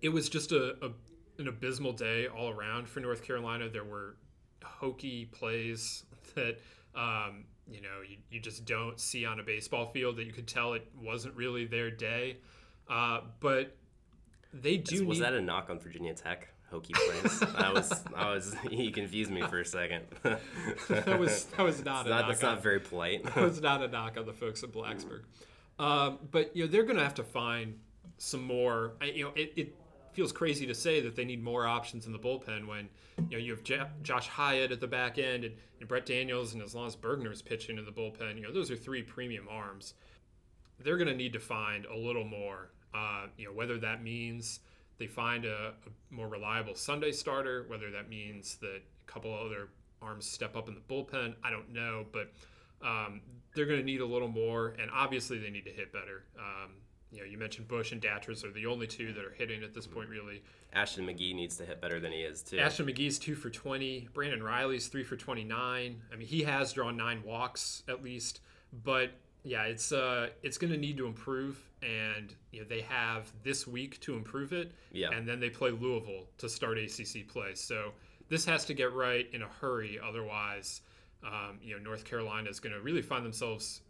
[0.00, 0.90] it was just a, a
[1.38, 3.68] an abysmal day all around for North Carolina.
[3.68, 4.16] There were
[4.62, 6.58] hokey plays that
[6.94, 10.48] um, you know you, you just don't see on a baseball field that you could
[10.48, 12.38] tell it wasn't really their day.
[12.88, 13.76] Uh, but
[14.52, 15.06] they do.
[15.06, 15.24] Was need...
[15.24, 16.48] that a knock on Virginia Tech?
[16.70, 17.42] Hokey place.
[17.56, 18.54] I was, I was.
[18.70, 20.04] He confused me for a second.
[20.22, 22.00] that was that was not.
[22.00, 23.24] It's a not knock that's on, not very polite.
[23.24, 25.22] that was not a knock on the folks at Blacksburg.
[25.78, 27.78] Um, but you know they're going to have to find
[28.18, 28.92] some more.
[29.02, 29.74] You know it, it
[30.12, 32.88] feels crazy to say that they need more options in the bullpen when
[33.28, 36.54] you know you have J- Josh Hyatt at the back end and, and Brett Daniels
[36.54, 39.46] and as long as Bergner's pitching in the bullpen, you know those are three premium
[39.50, 39.94] arms.
[40.78, 42.70] They're going to need to find a little more.
[42.94, 44.60] Uh, you know whether that means
[45.00, 49.70] they find a, a, more reliable Sunday starter, whether that means that a couple other
[50.02, 51.34] arms step up in the bullpen.
[51.42, 52.30] I don't know, but
[52.86, 53.22] um,
[53.54, 56.24] they're going to need a little more, and obviously they need to hit better.
[56.38, 56.72] Um,
[57.10, 59.74] you know, you mentioned Bush and Datras are the only two that are hitting at
[59.74, 60.42] this point, really.
[60.72, 62.58] Ashton McGee needs to hit better than he is too.
[62.58, 64.08] Ashton McGee's two for twenty.
[64.12, 66.02] Brandon Riley's three for twenty nine.
[66.12, 68.40] I mean, he has drawn nine walks at least,
[68.84, 69.10] but
[69.42, 73.66] yeah, it's uh, it's going to need to improve, and you know they have this
[73.66, 74.72] week to improve it.
[74.92, 75.10] Yeah.
[75.10, 77.54] And then they play Louisville to start ACC play.
[77.54, 77.92] So
[78.28, 80.82] this has to get right in a hurry, otherwise,
[81.24, 83.80] um, you know, North Carolina is going to really find themselves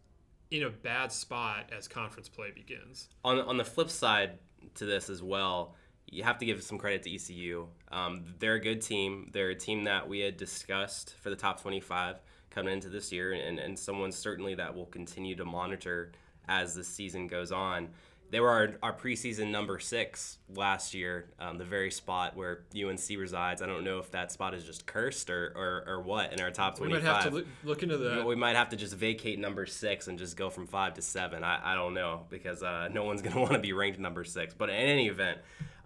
[0.51, 3.09] in a bad spot as conference play begins.
[3.25, 4.39] On on the flip side
[4.75, 5.75] to this as well,
[6.07, 7.67] you have to give some credit to ECU.
[7.91, 9.31] Um, they're a good team.
[9.33, 13.33] They're a team that we had discussed for the top 25 coming into this year,
[13.33, 16.13] and, and someone certainly that will continue to monitor
[16.49, 17.89] as the season goes on
[18.31, 23.01] they were our, our preseason number six last year, um, the very spot where UNC
[23.19, 23.61] resides.
[23.61, 26.51] I don't know if that spot is just cursed or, or, or what in our
[26.51, 27.03] top 25.
[27.03, 28.25] We might have to look into that.
[28.25, 31.43] We might have to just vacate number six and just go from five to seven.
[31.43, 34.23] I, I don't know because uh, no one's going to want to be ranked number
[34.23, 34.55] six.
[34.55, 35.39] But in any event,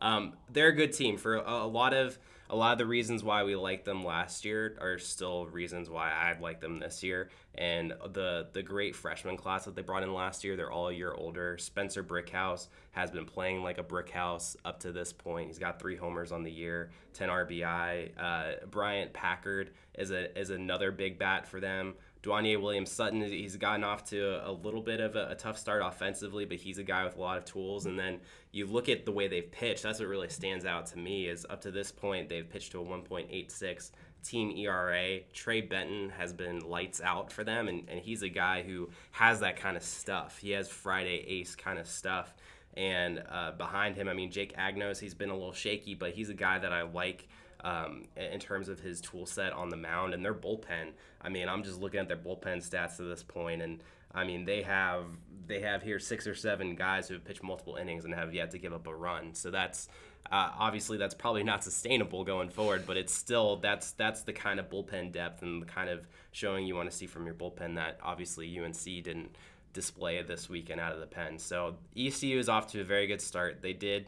[0.03, 2.19] um, they're a good team for a, a lot of–
[2.51, 6.13] a lot of the reasons why we liked them last year are still reasons why
[6.13, 7.31] I'd like them this year.
[7.55, 10.93] And the the great freshman class that they brought in last year, they're all a
[10.93, 11.57] year older.
[11.57, 15.49] Spencer Brickhouse has been playing like a brickhouse up to this point.
[15.49, 18.11] He's got three homers on the year, 10 RBI.
[18.19, 21.95] Uh, Bryant Packard is a is another big bat for them.
[22.25, 25.83] Dwanya Williams Sutton, he's gotten off to a, little bit of a, a, tough start
[25.85, 27.85] offensively, but he's a guy with a lot of tools.
[27.85, 28.19] And then
[28.51, 31.45] you look at the way they've pitched, that's what really stands out to me is
[31.51, 33.91] up to this point, they've pitched to a 1.86
[34.25, 35.21] team ERA.
[35.35, 39.41] Trey Benton has been lights out for them, and, and he's a guy who has
[39.41, 40.39] that kind of stuff.
[40.39, 42.35] He has Friday ace kind of stuff.
[42.73, 46.31] And uh, behind him, I mean, Jake Agnos, he's been a little shaky, but he's
[46.31, 47.29] a guy that I like
[47.65, 50.93] um, in terms of his tool set on the mound and their bullpen.
[51.21, 53.83] I mean, I'm just looking at their bullpen stats to this point, and
[54.15, 55.07] I mean they have
[55.47, 58.51] they have here six or seven guys who have pitched multiple innings and have yet
[58.53, 59.35] to give up a run.
[59.35, 59.89] So that's
[60.31, 64.61] uh, obviously that's probably not sustainable going forward, but it's still that's that's the kind
[64.61, 67.77] of bullpen depth and the kind of showing you want to see from your bullpen
[67.77, 69.37] that obviously UNC didn't
[69.73, 71.39] display this weekend out of the pen.
[71.39, 73.61] So ECU is off to a very good start.
[73.61, 74.07] They did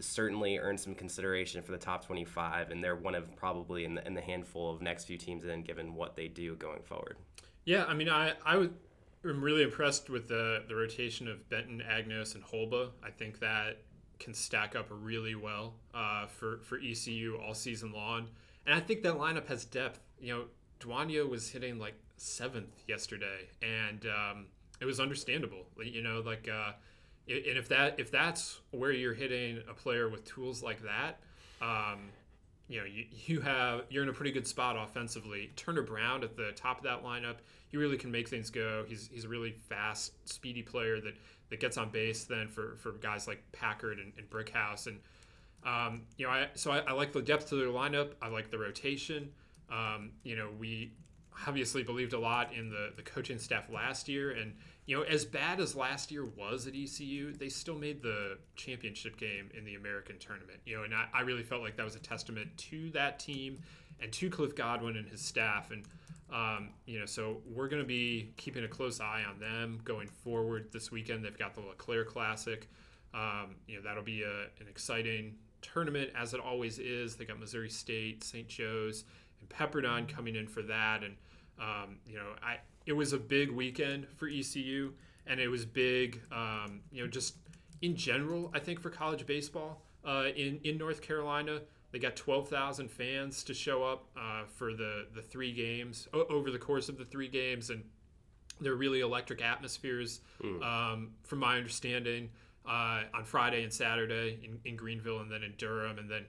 [0.00, 4.06] certainly earned some consideration for the top 25, and they're one of probably in the,
[4.06, 7.16] in the handful of next few teams in, given what they do going forward.
[7.64, 8.68] Yeah, I mean, I I
[9.24, 12.90] am really impressed with the the rotation of Benton, Agnos, and Holba.
[13.04, 13.78] I think that
[14.18, 18.28] can stack up really well uh, for for ECU all season long,
[18.66, 20.00] and I think that lineup has depth.
[20.20, 20.44] You know,
[20.80, 24.46] Dwanya was hitting like seventh yesterday, and um,
[24.80, 25.66] it was understandable.
[25.82, 26.48] You know, like.
[26.48, 26.72] Uh,
[27.28, 31.18] and if that if that's where you're hitting a player with tools like that,
[31.60, 32.10] um,
[32.68, 35.50] you know you, you have you're in a pretty good spot offensively.
[35.56, 37.36] Turner Brown at the top of that lineup,
[37.68, 38.84] he really can make things go.
[38.86, 41.14] He's he's a really fast, speedy player that
[41.50, 42.24] that gets on base.
[42.24, 44.98] Then for for guys like Packard and, and Brickhouse and
[45.64, 48.12] um, you know I so I, I, like the depth of their lineup.
[48.22, 49.30] I like the rotation.
[49.70, 50.92] Um, you know we
[51.46, 54.54] obviously believed a lot in the the coaching staff last year and
[54.86, 59.16] you know, as bad as last year was at ECU, they still made the championship
[59.16, 60.60] game in the American tournament.
[60.64, 63.58] You know, and I, I really felt like that was a testament to that team
[64.00, 65.72] and to Cliff Godwin and his staff.
[65.72, 65.84] And,
[66.32, 70.06] um, you know, so we're going to be keeping a close eye on them going
[70.06, 71.24] forward this weekend.
[71.24, 72.68] They've got the LeClair Classic.
[73.12, 77.16] Um, you know, that'll be a, an exciting tournament, as it always is.
[77.16, 78.46] They got Missouri State, St.
[78.46, 79.02] Joe's,
[79.40, 81.02] and Pepperdine coming in for that.
[81.02, 81.16] And,
[81.60, 84.92] um, you know, I it was a big weekend for ECU,
[85.26, 87.36] and it was big, um, you know, just
[87.82, 88.50] in general.
[88.54, 91.60] I think for college baseball uh, in in North Carolina,
[91.92, 96.26] they got twelve thousand fans to show up uh, for the the three games o-
[96.28, 97.82] over the course of the three games, and
[98.60, 100.62] they're really electric atmospheres, mm.
[100.62, 102.30] um, from my understanding.
[102.68, 106.24] Uh, on Friday and Saturday in, in Greenville, and then in Durham, and then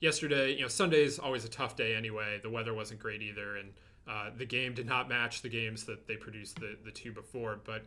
[0.00, 0.54] yesterday.
[0.54, 2.40] You know, Sunday is always a tough day anyway.
[2.42, 3.72] The weather wasn't great either, and
[4.08, 7.60] uh, the game did not match the games that they produced the, the two before,
[7.64, 7.84] but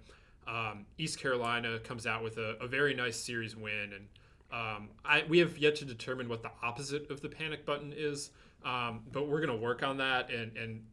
[0.48, 4.08] um, East Carolina comes out with a, a very nice series win, and
[4.52, 8.32] um, I, we have yet to determine what the opposite of the panic button is,
[8.64, 10.84] um, but we're going to work on that, and, and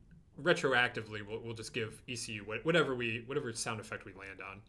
[0.40, 4.60] retroactively we'll, we'll just give ECU whatever we whatever sound effect we land on.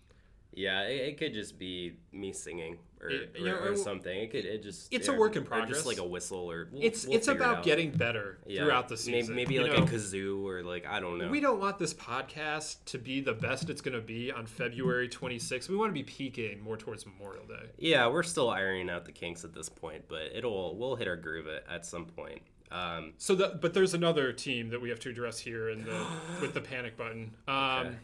[0.56, 4.16] Yeah, it, it, could just be me singing or, it, or, know, or, something.
[4.16, 6.84] It could it just it's a work in progress, just like a whistle or we'll,
[6.84, 8.62] it's we'll it's about it getting better yeah.
[8.62, 9.36] throughout the season.
[9.36, 11.28] Maybe, maybe like know, a kazoo or like I don't know.
[11.28, 15.10] We don't want this podcast to be the best it's going to be on February
[15.10, 15.70] 26th.
[15.70, 17.70] We want to be peaking more towards Memorial Day.
[17.78, 21.18] Yeah, we're still ironing out the kinks at this point, but it'll we'll hit our
[21.18, 22.42] groove at, at some point.
[22.72, 26.06] Um, so, the, but there's another team that we have to address here in the
[26.42, 27.34] with the panic button.
[27.48, 27.96] Um, okay.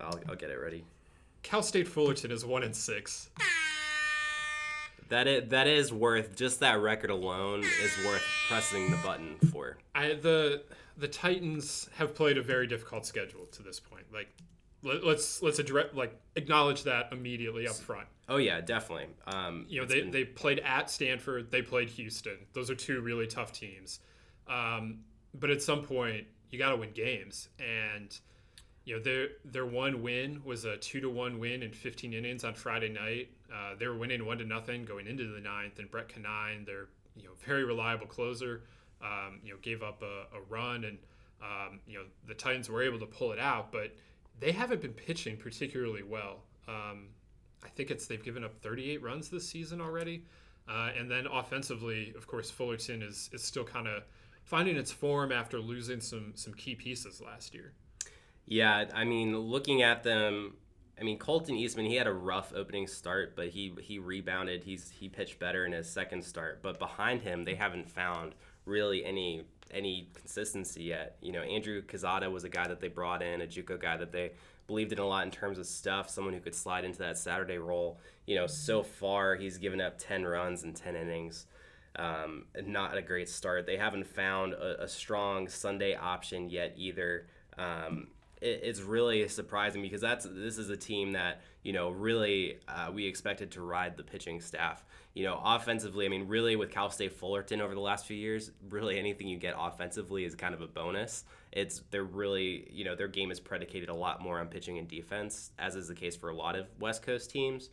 [0.00, 0.84] I'll, I'll get it ready.
[1.46, 3.30] Cal State Fullerton is one in six.
[5.10, 9.78] That is, that is worth just that record alone is worth pressing the button for.
[9.94, 10.64] I the
[10.96, 14.06] the Titans have played a very difficult schedule to this point.
[14.12, 14.26] Like
[14.82, 18.08] let, us let's address like acknowledge that immediately up front.
[18.28, 19.06] Oh yeah, definitely.
[19.28, 20.10] Um, you know they, been...
[20.10, 22.38] they played at Stanford, they played Houston.
[22.54, 24.00] Those are two really tough teams.
[24.48, 28.18] Um, but at some point you got to win games and
[28.86, 32.44] you know their their one win was a two to one win in 15 innings
[32.44, 33.28] on Friday night.
[33.52, 36.86] Uh, they were winning one to nothing going into the ninth, and Brett Conine, their
[37.16, 38.62] you know very reliable closer,
[39.02, 40.98] um, you know gave up a, a run, and
[41.42, 43.92] um, you know the Titans were able to pull it out, but
[44.38, 46.44] they haven't been pitching particularly well.
[46.68, 47.08] Um,
[47.64, 50.22] I think it's they've given up 38 runs this season already,
[50.68, 54.04] uh, and then offensively, of course, Fullerton is is still kind of
[54.44, 57.72] finding its form after losing some some key pieces last year.
[58.46, 60.54] Yeah, I mean, looking at them,
[61.00, 64.64] I mean, Colton Eastman, he had a rough opening start, but he he rebounded.
[64.64, 69.04] He's he pitched better in his second start, but behind him, they haven't found really
[69.04, 71.16] any any consistency yet.
[71.20, 74.12] You know, Andrew Quezada was a guy that they brought in, a JUCO guy that
[74.12, 74.32] they
[74.66, 77.58] believed in a lot in terms of stuff, someone who could slide into that Saturday
[77.58, 77.98] role.
[78.26, 81.46] You know, so far he's given up 10 runs in 10 innings.
[81.96, 83.66] Um, not a great start.
[83.66, 87.26] They haven't found a, a strong Sunday option yet either.
[87.58, 88.08] Um,
[88.42, 93.06] it's really surprising because that's this is a team that you know really uh, we
[93.06, 94.84] expected to ride the pitching staff.
[95.14, 98.50] You know, offensively, I mean, really with Cal State Fullerton over the last few years,
[98.68, 101.24] really anything you get offensively is kind of a bonus.
[101.52, 104.86] It's they're really you know their game is predicated a lot more on pitching and
[104.86, 107.70] defense, as is the case for a lot of West Coast teams.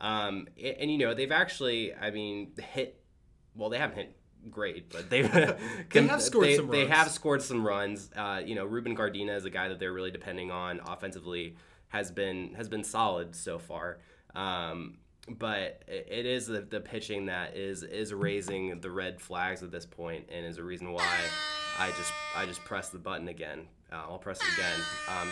[0.00, 3.02] Um, and, and you know they've actually, I mean, hit
[3.54, 4.16] well, they haven't hit
[4.50, 5.22] great, but they
[5.90, 6.90] they have scored they, some They runs.
[6.90, 8.10] have scored some runs.
[8.14, 11.56] Uh, you know, Ruben Gardina is a guy that they're really depending on offensively.
[11.88, 13.98] Has been has been solid so far.
[14.34, 19.70] Um, but it, is the, the pitching that is is raising the red flags at
[19.70, 21.06] this point, and is a reason why
[21.78, 23.68] I just I just press the button again.
[23.92, 24.80] Uh, I'll press it again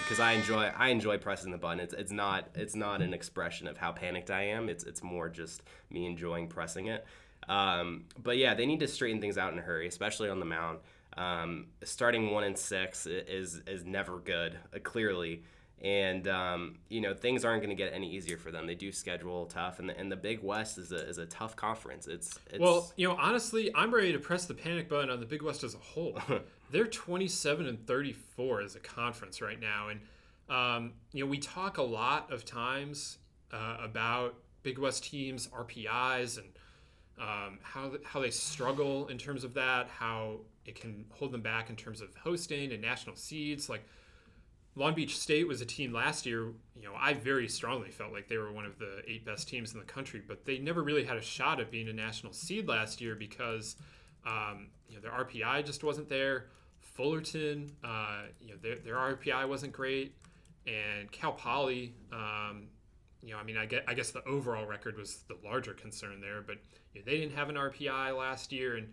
[0.05, 1.81] because I enjoy I enjoy pressing the button.
[1.81, 4.69] It's it's not it's not an expression of how panicked I am.
[4.69, 7.05] It's it's more just me enjoying pressing it.
[7.49, 10.47] Um, but yeah, they need to straighten things out in a hurry, especially on the
[10.47, 10.79] mound.
[11.17, 15.43] Um, starting one and six is is never good, uh, clearly,
[15.83, 18.67] and um, you know things aren't going to get any easier for them.
[18.67, 21.57] They do schedule tough, and the, and the Big West is a, is a tough
[21.57, 22.07] conference.
[22.07, 25.27] It's, it's Well, you know, honestly, I'm ready to press the panic button on the
[25.27, 26.19] Big West as a whole.
[26.71, 30.01] They're 27 and 34 as a conference right now, and
[30.49, 33.19] um, you know, we talk a lot of times
[33.53, 36.49] uh, about Big West teams, RPIs, and
[37.21, 41.69] um, how how they struggle in terms of that, how it can hold them back
[41.69, 43.69] in terms of hosting and national seeds.
[43.69, 43.85] Like
[44.75, 46.45] Long Beach State was a team last year.
[46.75, 49.75] You know, I very strongly felt like they were one of the eight best teams
[49.75, 52.67] in the country, but they never really had a shot at being a national seed
[52.67, 53.77] last year because
[54.27, 56.47] um, you know their RPI just wasn't there.
[56.81, 60.15] Fullerton, uh, you know, their, their RPI wasn't great,
[60.67, 61.95] and Cal Poly.
[62.13, 62.69] Um,
[63.23, 66.21] you know, I mean, I get, I guess the overall record was the larger concern
[66.21, 66.57] there, but
[66.93, 68.89] you know, they didn't have an RPI last year, and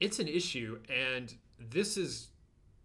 [0.00, 0.78] it's an issue.
[0.88, 2.28] And this is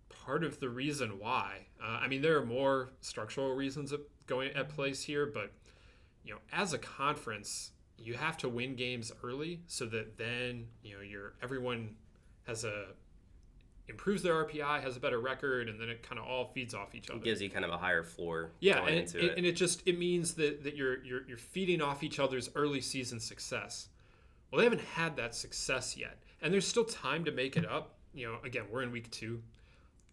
[0.10, 1.68] part of the reason why.
[1.82, 3.94] Uh, I mean, there are more structural reasons
[4.28, 5.52] going at place here, but
[6.24, 10.96] you know, as a conference, you have to win games early so that then you
[10.96, 11.96] know you're everyone
[12.48, 12.88] has a
[13.88, 16.96] improves their RPI, has a better record, and then it kind of all feeds off
[16.96, 17.20] each other.
[17.20, 18.52] gives you kind of a higher floor.
[18.60, 19.38] Yeah, going and into it, it.
[19.38, 22.82] and it just it means that that you're you're you're feeding off each other's early
[22.82, 23.90] season success.
[24.52, 27.96] Well, they haven't had that success yet, and there's still time to make it up.
[28.14, 29.42] You know, again, we're in week two.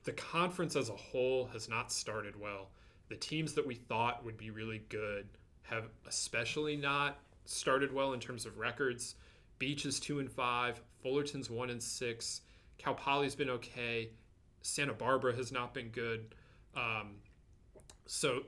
[0.04, 2.70] The conference as a whole has not started well.
[3.08, 5.28] The teams that we thought would be really good
[5.62, 9.14] have especially not started well in terms of records.
[9.58, 10.80] Beach is two and five.
[11.02, 12.40] Fullerton's one and six.
[12.82, 14.10] Cal Poly's been okay.
[14.62, 16.34] Santa Barbara has not been good.
[16.74, 17.16] Um,
[18.06, 18.42] so,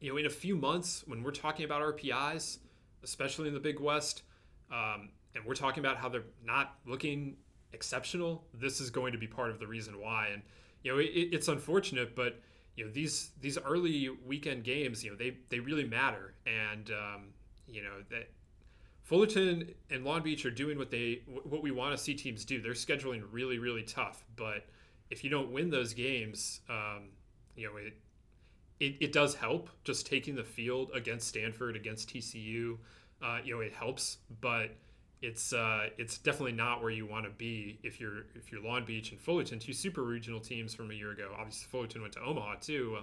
[0.00, 2.58] you know, in a few months, when we're talking about RPIs,
[3.02, 4.22] especially in the Big West,
[4.70, 7.36] um, and we're talking about how they're not looking
[7.72, 10.28] exceptional, this is going to be part of the reason why.
[10.32, 10.42] And
[10.82, 12.40] you know, it, it's unfortunate, but
[12.76, 16.34] you know, these these early weekend games, you know, they they really matter.
[16.46, 17.28] And um,
[17.66, 18.30] you know that
[19.06, 22.60] Fullerton and Long Beach are doing what they what we want to see teams do.
[22.60, 24.64] They're scheduling really really tough, but
[25.10, 27.10] if you don't win those games, um,
[27.54, 27.94] you know it,
[28.80, 32.78] it it does help just taking the field against Stanford against TCU.
[33.22, 34.70] Uh, you know it helps, but
[35.22, 38.84] it's uh, it's definitely not where you want to be if you're if you're Long
[38.84, 41.30] Beach and Fullerton, two super regional teams from a year ago.
[41.38, 42.98] Obviously, Fullerton went to Omaha too,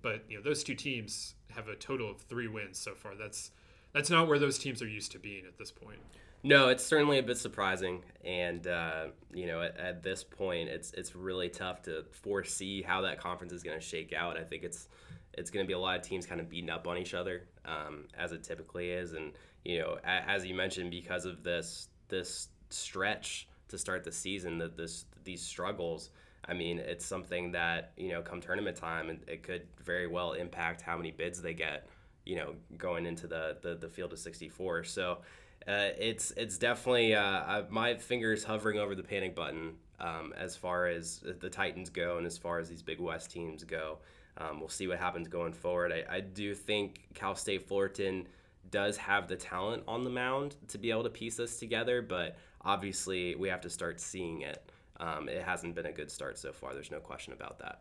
[0.00, 3.14] but you know those two teams have a total of three wins so far.
[3.14, 3.50] That's
[3.94, 6.00] that's not where those teams are used to being at this point.
[6.42, 10.92] No, it's certainly a bit surprising, and uh, you know, at, at, this point, it's
[10.92, 14.36] it's really tough to foresee how that conference is going to shake out.
[14.36, 14.88] I think it's
[15.32, 17.44] it's going to be a lot of teams kind of beating up on each other,
[17.64, 19.32] um, as it typically is, and
[19.64, 24.58] you know, a, as you mentioned, because of this this stretch to start the season,
[24.58, 26.10] that this these struggles.
[26.46, 30.32] I mean, it's something that you know, come tournament time, and it could very well
[30.32, 31.88] impact how many bids they get.
[32.24, 34.84] You know, going into the the, the field of 64.
[34.84, 35.18] So.
[35.66, 40.86] Uh, it's it's definitely uh, my fingers hovering over the panic button um, as far
[40.86, 43.98] as the Titans go and as far as these Big West teams go.
[44.36, 45.92] Um, we'll see what happens going forward.
[45.92, 48.26] I, I do think Cal State Fullerton
[48.70, 52.36] does have the talent on the mound to be able to piece this together, but
[52.62, 54.70] obviously we have to start seeing it.
[54.98, 56.74] Um, it hasn't been a good start so far.
[56.74, 57.80] There's no question about that.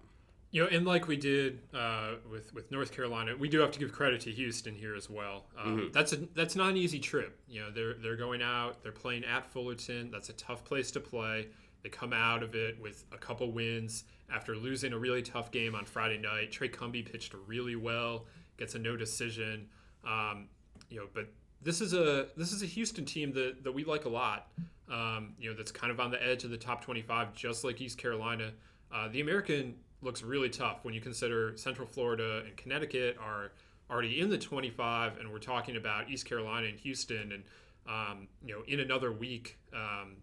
[0.54, 3.80] You know, and like we did uh, with with North Carolina, we do have to
[3.80, 5.46] give credit to Houston here as well.
[5.58, 5.92] Um, mm-hmm.
[5.92, 7.39] That's a that's not an easy trip.
[7.50, 10.12] You know, they're they're going out, they're playing at Fullerton.
[10.12, 11.48] That's a tough place to play.
[11.82, 15.74] They come out of it with a couple wins after losing a really tough game
[15.74, 16.52] on Friday night.
[16.52, 19.67] Trey Cumbie pitched really well, gets a no decision.
[20.08, 20.50] Um,
[20.88, 21.30] you know, but
[21.63, 24.50] this is a this is a Houston team that, that we like a lot.
[24.88, 27.82] Um, you know, that's kind of on the edge of the top 25, just like
[27.82, 28.52] East Carolina.
[28.94, 29.73] Uh, the American
[30.04, 33.51] looks really tough when you consider Central Florida and Connecticut are
[33.89, 37.43] already in the 25, and we're talking about East Carolina and Houston, and
[37.85, 40.15] um, you know, in another week, um,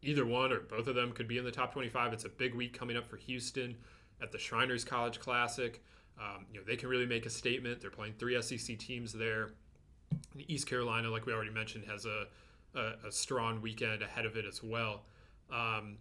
[0.00, 2.12] either one or both of them could be in the top 25.
[2.14, 3.76] It's a big week coming up for Houston
[4.22, 5.82] at the Shriners College Classic.
[6.18, 7.80] Um, you know, they can really make a statement.
[7.80, 9.50] They're playing three SEC teams there.
[10.48, 12.26] East Carolina, like we already mentioned, has a
[12.74, 15.02] a, a strong weekend ahead of it as well.
[15.50, 15.98] Um,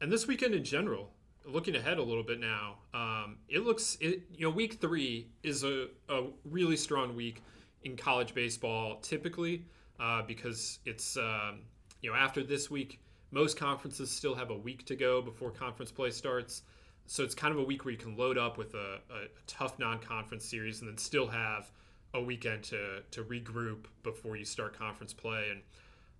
[0.00, 1.12] and this weekend in general,
[1.46, 5.64] looking ahead a little bit now, um, it looks it, you know week three is
[5.64, 7.42] a, a really strong week
[7.84, 9.64] in college baseball typically
[9.98, 11.60] uh, because it's um,
[12.02, 15.92] you know after this week most conferences still have a week to go before conference
[15.92, 16.62] play starts.
[17.06, 19.78] So it's kind of a week where you can load up with a, a, tough
[19.78, 21.70] non-conference series and then still have
[22.14, 25.48] a weekend to, to regroup before you start conference play.
[25.50, 25.60] And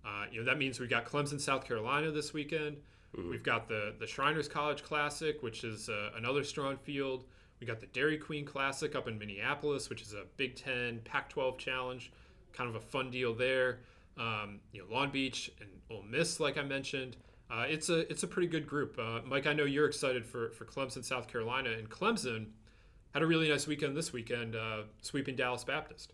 [0.05, 2.79] uh, you know that means we've got Clemson South Carolina this weekend
[3.17, 3.31] mm-hmm.
[3.31, 7.25] we've got the the Shriners College Classic which is uh, another strong field
[7.61, 11.59] we got the Dairy Queen Classic up in Minneapolis which is a Big Ten Pac-12
[11.59, 12.13] challenge
[12.53, 13.81] kind of a fun deal there
[14.19, 17.17] um, you know Long Beach and Ole Miss like I mentioned
[17.51, 18.97] uh, it's a it's a pretty good group.
[18.97, 22.47] Uh, Mike, I know you're excited for for Clemson, South Carolina, and Clemson
[23.13, 26.13] had a really nice weekend this weekend, uh, sweeping Dallas Baptist.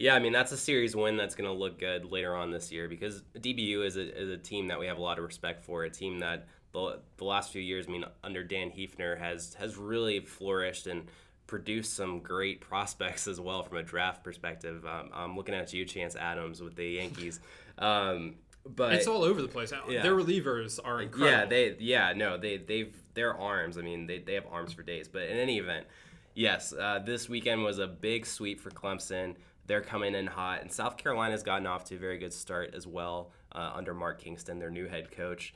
[0.00, 2.72] Yeah, I mean that's a series win that's going to look good later on this
[2.72, 5.62] year because DBU is a, is a team that we have a lot of respect
[5.62, 9.52] for, a team that the, the last few years, I mean under Dan Heefner has
[9.54, 11.06] has really flourished and
[11.46, 14.86] produced some great prospects as well from a draft perspective.
[14.86, 17.40] Um, I'm looking at you, Chance Adams, with the Yankees.
[17.78, 18.34] Um,
[18.66, 19.72] but it's all over the place.
[19.88, 20.02] Yeah.
[20.02, 21.30] Their relievers are incredible.
[21.30, 23.78] Yeah, they yeah no they they've their arms.
[23.78, 25.08] I mean they they have arms for days.
[25.08, 25.86] But in any event,
[26.34, 29.36] yes, uh, this weekend was a big sweep for Clemson.
[29.70, 32.88] They're coming in hot, and South Carolina's gotten off to a very good start as
[32.88, 35.54] well uh, under Mark Kingston, their new head coach.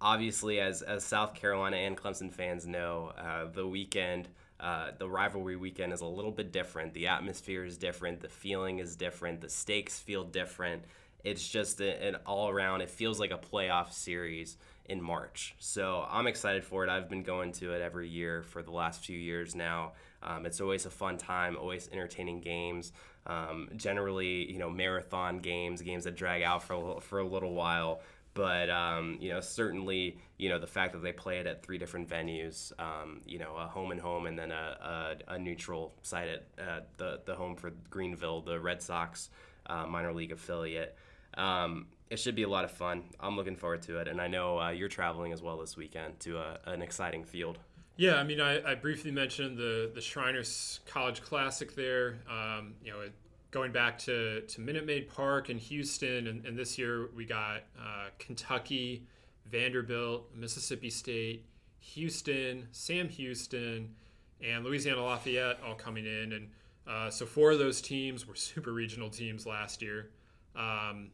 [0.00, 4.28] Obviously, as as South Carolina and Clemson fans know, uh, the weekend.
[4.58, 6.94] Uh, the rivalry weekend is a little bit different.
[6.94, 8.20] The atmosphere is different.
[8.20, 9.42] The feeling is different.
[9.42, 10.82] The stakes feel different
[11.24, 12.80] it's just an all around.
[12.80, 14.56] It feels like a playoff series
[14.86, 15.54] in March.
[15.58, 16.90] So I'm excited for it.
[16.90, 19.92] I've been going to it every year for the last few years now.
[20.22, 22.92] Um, it's always a fun time, always entertaining games.
[23.26, 27.54] Um, generally, you know, marathon games, games that drag out for a, for a little
[27.54, 28.00] while.
[28.32, 31.78] But um, you know, certainly, you know, the fact that they play it at three
[31.78, 35.92] different venues, um, you know, a home and home, and then a, a, a neutral
[36.02, 39.30] site at uh, the the home for Greenville, the Red Sox
[39.66, 40.96] uh, minor league affiliate.
[41.34, 43.04] Um, it should be a lot of fun.
[43.20, 46.18] I'm looking forward to it, and I know uh, you're traveling as well this weekend
[46.20, 47.58] to a, an exciting field.
[48.00, 52.20] Yeah, I mean, I, I, briefly mentioned the the Shriners College Classic there.
[52.30, 53.02] Um, you know,
[53.50, 57.64] going back to, to Minute Maid Park in Houston, and, and this year we got
[57.78, 59.04] uh, Kentucky,
[59.44, 61.44] Vanderbilt, Mississippi State,
[61.80, 63.94] Houston, Sam Houston,
[64.42, 66.48] and Louisiana Lafayette all coming in, and
[66.88, 70.08] uh, so four of those teams were super regional teams last year.
[70.56, 71.10] Um,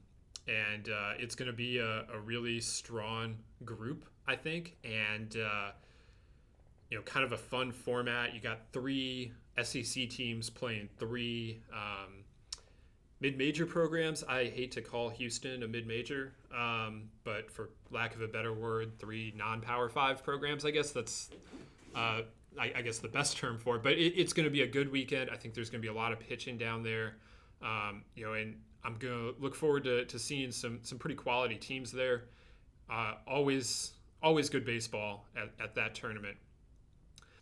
[0.46, 5.72] and uh, it's going to be a, a, really strong group, I think, and uh,
[6.90, 8.34] you know, kind of a fun format.
[8.34, 9.32] You got three
[9.62, 12.24] SEC teams playing three um,
[13.20, 14.22] mid-major programs.
[14.24, 18.98] I hate to call Houston a mid-major, um, but for lack of a better word,
[18.98, 20.64] three non-power five programs.
[20.64, 21.30] I guess that's.
[21.94, 22.22] Uh,
[22.58, 24.66] I, I, guess the best term for it, but it, it's going to be a
[24.66, 25.30] good weekend.
[25.30, 27.16] I think there's going to be a lot of pitching down there.
[27.62, 28.56] Um, you know, and
[28.86, 32.24] I'm gonna look forward to, to seeing some some pretty quality teams there.
[32.88, 36.36] Uh, always always good baseball at, at that tournament.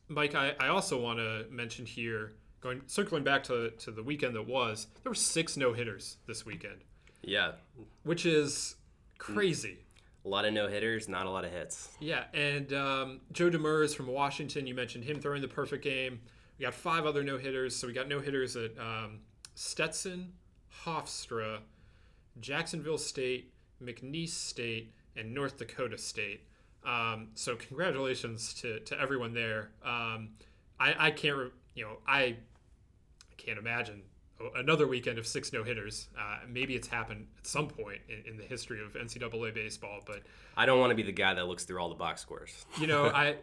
[0.09, 4.35] Mike, I, I also want to mention here, going circling back to, to the weekend
[4.37, 6.85] that was, there were six no hitters this weekend.
[7.23, 7.53] Yeah,
[8.03, 8.77] which is
[9.19, 9.79] crazy.
[10.25, 11.91] A lot of no hitters, not a lot of hits.
[12.01, 16.21] Yeah, and um, Joe Demers from Washington, you mentioned him throwing the perfect game.
[16.59, 19.21] We got five other no hitters, so we got no hitters at um,
[19.55, 20.33] Stetson,
[20.85, 21.59] Hofstra,
[22.41, 23.53] Jacksonville State,
[23.83, 26.47] McNeese State, and North Dakota State.
[26.85, 29.71] Um, so congratulations to, to everyone there.
[29.85, 30.31] Um,
[30.79, 32.37] I, I can't, re- you know, I
[33.39, 34.03] can't imagine
[34.57, 36.09] another weekend of six no hitters.
[36.19, 40.23] Uh, maybe it's happened at some point in, in, the history of NCAA baseball, but
[40.57, 42.53] I don't want to be the guy that looks through all the box scores.
[42.81, 43.37] You know, I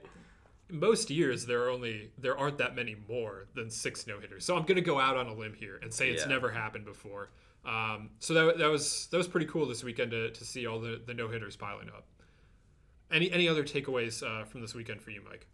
[0.69, 4.45] most years there are only there aren't that many more than six no hitters.
[4.45, 6.29] So I'm going to go out on a limb here and say it's yeah.
[6.29, 7.29] never happened before.
[7.65, 10.79] Um, so that, that was that was pretty cool this weekend to, to see all
[10.79, 12.05] the, the no hitters piling up.
[13.11, 15.47] Any any other takeaways uh, from this weekend for you, Mike?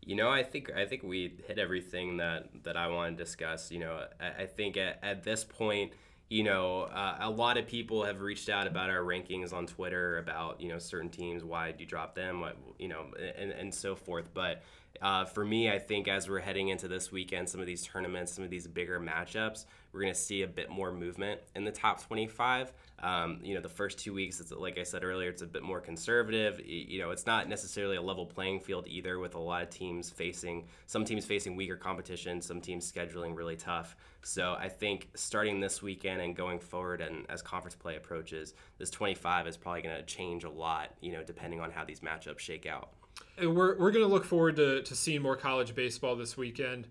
[0.00, 3.70] You know, I think I think we hit everything that that I want to discuss.
[3.70, 5.92] You know, I, I think at, at this point
[6.30, 10.18] you know, uh, a lot of people have reached out about our rankings on Twitter
[10.18, 13.06] about you know certain teams, why do you drop them, what you know,
[13.36, 14.32] and and so forth.
[14.32, 14.62] But
[15.02, 18.32] uh, for me, I think as we're heading into this weekend, some of these tournaments,
[18.32, 21.72] some of these bigger matchups, we're going to see a bit more movement in the
[21.72, 22.72] top 25.
[23.00, 25.62] Um, you know, the first two weeks, it's, like I said earlier, it's a bit
[25.62, 26.60] more conservative.
[26.64, 30.10] You know, it's not necessarily a level playing field either, with a lot of teams
[30.10, 33.96] facing some teams facing weaker competition, some teams scheduling really tough.
[34.22, 38.90] So I think starting this weekend and going forward, and as conference play approaches, this
[38.90, 40.90] 25 is probably going to change a lot.
[41.00, 42.90] You know, depending on how these matchups shake out.
[43.36, 46.86] And we're we're going to look forward to, to seeing more college baseball this weekend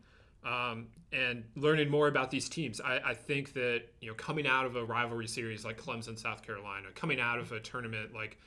[0.45, 2.81] um, and learning more about these teams.
[2.81, 6.41] I, I, think that you know coming out of a rivalry series like Clemson, South
[6.41, 8.37] Carolina, coming out of a tournament like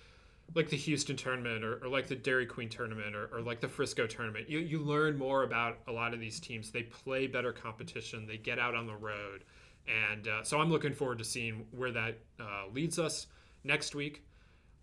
[0.55, 3.67] like the Houston tournament or, or like the Dairy Queen tournament or, or, like the
[3.67, 6.71] Frisco tournament, you, you learn more about a lot of these teams.
[6.71, 8.29] They play better competition.
[8.29, 9.43] They get out on the road,
[9.89, 13.27] and uh, so I'm looking forward to seeing where that uh, leads us
[13.64, 14.25] next week,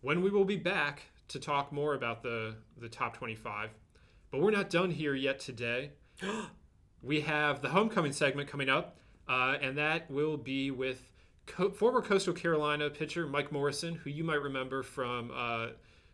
[0.02, 3.70] when we will be back to talk more about the the top 25.
[4.32, 5.92] But we're not done here yet today.
[7.04, 8.97] we have the homecoming segment coming up,
[9.28, 11.10] uh, and that will be with
[11.45, 15.68] co- former Coastal Carolina pitcher Mike Morrison, who you might remember from uh,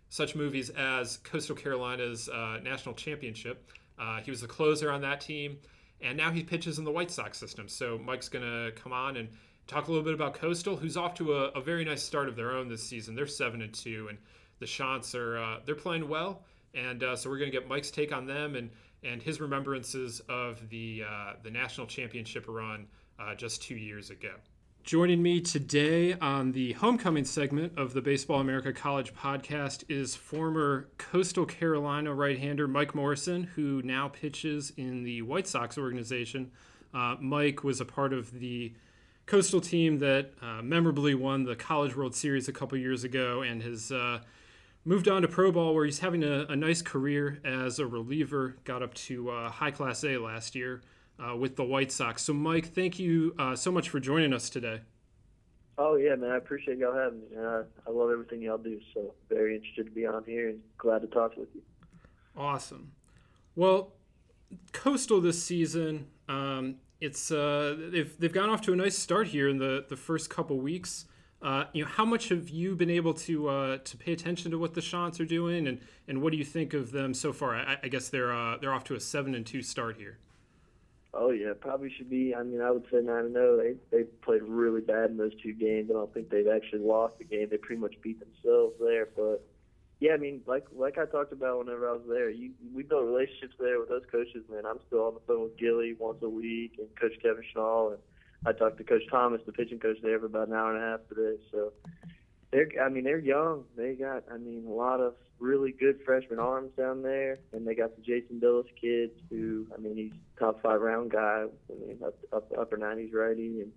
[0.10, 3.72] such movies as Coastal Carolina's uh, national championship.
[4.00, 5.58] Uh, he was the closer on that team,
[6.02, 7.68] and now he pitches in the White Sox system.
[7.68, 9.30] So Mike's going to come on and
[9.68, 12.36] talk a little bit about Coastal, who's off to a, a, very nice start of
[12.36, 13.14] their own this season.
[13.14, 14.18] They're seven and two, and
[14.60, 16.44] the Chants are uh, they're playing well.
[16.74, 18.70] And uh, so we're going to get Mike's take on them and
[19.04, 22.88] and his remembrances of the uh, the national championship run
[23.20, 24.32] uh, just two years ago.
[24.84, 30.88] Joining me today on the homecoming segment of the Baseball America College podcast is former
[30.98, 36.52] Coastal Carolina right-hander Mike Morrison, who now pitches in the White Sox organization.
[36.94, 38.74] Uh, Mike was a part of the
[39.28, 43.62] Coastal team that uh, memorably won the College World Series a couple years ago and
[43.62, 44.22] has uh,
[44.86, 48.56] moved on to pro ball where he's having a, a nice career as a reliever.
[48.64, 50.82] Got up to uh, high class a last year
[51.20, 52.24] uh, with the white sox.
[52.24, 54.82] So mike thank you uh, so much for joining us today.
[55.78, 57.28] Oh yeah man i appreciate y'all having me.
[57.38, 61.02] Uh, i love everything y'all do so very interested to be on here and glad
[61.02, 61.62] to talk with you.
[62.36, 62.92] Awesome.
[63.56, 63.94] Well
[64.72, 69.48] coastal this season um, it's uh, they've, they've gone off to a nice start here
[69.48, 71.06] in the, the first couple weeks
[71.42, 74.58] uh, you know, how much have you been able to uh, to pay attention to
[74.58, 77.56] what the Chants are doing, and, and what do you think of them so far?
[77.56, 80.18] I, I guess they're uh, they're off to a seven and two start here.
[81.14, 82.36] Oh yeah, probably should be.
[82.36, 83.54] I mean, I would say nine and zero.
[83.54, 83.58] Oh.
[83.58, 85.90] They they played really bad in those two games.
[85.90, 87.48] I don't think they've actually lost the game.
[87.50, 89.08] They pretty much beat themselves there.
[89.16, 89.42] But
[90.02, 93.06] yeah, I mean, like like I talked about whenever I was there, you we built
[93.06, 94.44] relationships there with those coaches.
[94.52, 97.94] Man, I'm still on the phone with Gilly once a week and Coach Kevin Schnall
[97.94, 98.00] and
[98.46, 100.88] I talked to Coach Thomas, the pitching coach there, for about an hour and a
[100.88, 101.42] half today.
[101.52, 101.74] So
[102.52, 103.66] they're, I mean, they're young.
[103.76, 107.76] They got, I mean, a lot of really good freshman arms down there, and they
[107.76, 111.46] got the Jason Bilous kids, who, I mean, he's top five round guy.
[111.70, 113.72] I mean, up, up upper 90s righty, and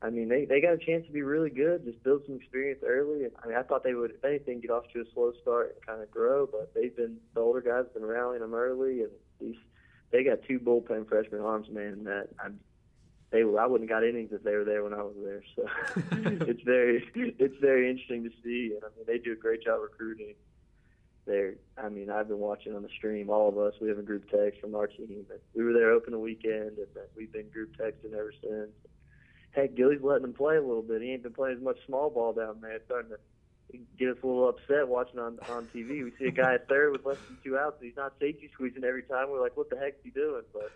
[0.00, 1.84] I mean, they they got a chance to be really good.
[1.84, 3.24] Just build some experience early.
[3.24, 5.74] And I mean, I thought they would, if anything, get off to a slow start
[5.74, 6.46] and kind of grow.
[6.46, 9.10] But they've been the older guys have been rallying them early, and
[9.40, 9.56] these
[10.12, 12.04] they got two bullpen freshman arms, man.
[12.04, 12.60] That I'm
[13.30, 15.42] they I wouldn't have got innings if they were there when I was there.
[15.54, 15.66] So
[16.46, 19.80] it's very it's very interesting to see, and I mean they do a great job
[19.82, 20.34] recruiting.
[21.26, 23.28] They're I mean I've been watching on the stream.
[23.28, 25.90] All of us we have a group text from our team, and we were there
[25.90, 28.70] open a weekend, and we've been group texting ever since.
[29.52, 31.02] Heck, Gilly's letting them play a little bit.
[31.02, 32.72] He ain't been playing as much small ball down there.
[32.72, 36.02] It's starting to get us a little upset watching on on TV.
[36.02, 38.48] We see a guy at third with less than two outs, and he's not safety
[38.54, 39.28] squeezing every time.
[39.30, 40.42] We're like, what the heck's he doing?
[40.52, 40.72] But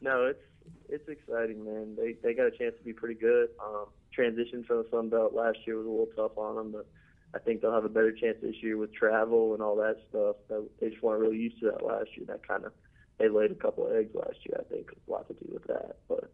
[0.00, 0.42] no, it's
[0.88, 1.96] it's exciting, man.
[1.96, 3.48] They they got a chance to be pretty good.
[3.64, 6.86] Um, transition from the Sun Belt last year was a little tough on them, but
[7.34, 10.36] I think they'll have a better chance this year with travel and all that stuff.
[10.80, 12.26] They just weren't really used to that last year.
[12.26, 12.72] That kind of
[13.18, 14.60] they laid a couple of eggs last year.
[14.60, 16.32] I think a lot to do with that, but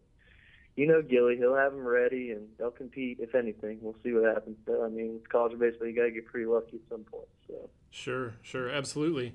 [0.76, 3.18] you know Gilly, he'll have them ready and they'll compete.
[3.20, 4.56] If anything, we'll see what happens.
[4.66, 7.28] But, I mean, college baseball, you got to get pretty lucky at some point.
[7.46, 9.34] So sure, sure, absolutely.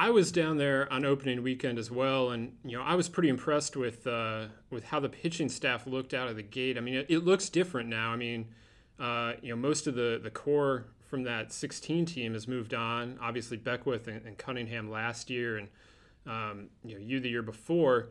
[0.00, 3.28] I was down there on opening weekend as well, and you know I was pretty
[3.28, 6.78] impressed with uh, with how the pitching staff looked out of the gate.
[6.78, 8.10] I mean, it, it looks different now.
[8.10, 8.46] I mean,
[8.98, 13.18] uh, you know, most of the the core from that 16 team has moved on.
[13.20, 15.68] Obviously, Beckwith and, and Cunningham last year, and
[16.26, 18.08] um, you know you the year before.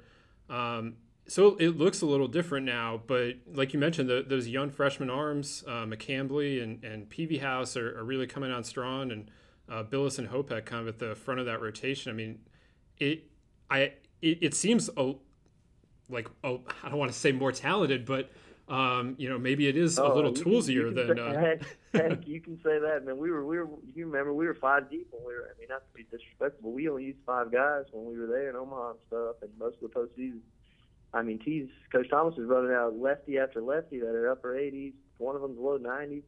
[0.47, 4.69] Um, so it looks a little different now, but like you mentioned, the, those young
[4.69, 9.31] freshman arms, uh, McCambley and, and Peavy House are, are really coming on strong, and
[9.69, 12.11] uh, Bilous and Hopeck kind of at the front of that rotation.
[12.11, 12.39] I mean,
[12.97, 13.23] it
[13.69, 15.13] I it, it seems a,
[16.09, 18.31] like I don't want to say more talented, but
[18.67, 21.15] um, you know maybe it is oh, a little toolsier than.
[21.15, 21.61] Say, uh, heck,
[21.93, 23.17] heck, you can say that, man.
[23.17, 25.49] We were we were you remember we were five deep when we were.
[25.55, 28.49] I mean, not to be disrespectful, we only used five guys when we were there
[28.49, 30.39] in Omaha and stuff, and most of the postseason.
[31.11, 34.93] I mean, T's Coach Thomas is running out lefty after lefty that are upper 80s.
[35.17, 36.21] One of them's low 90s.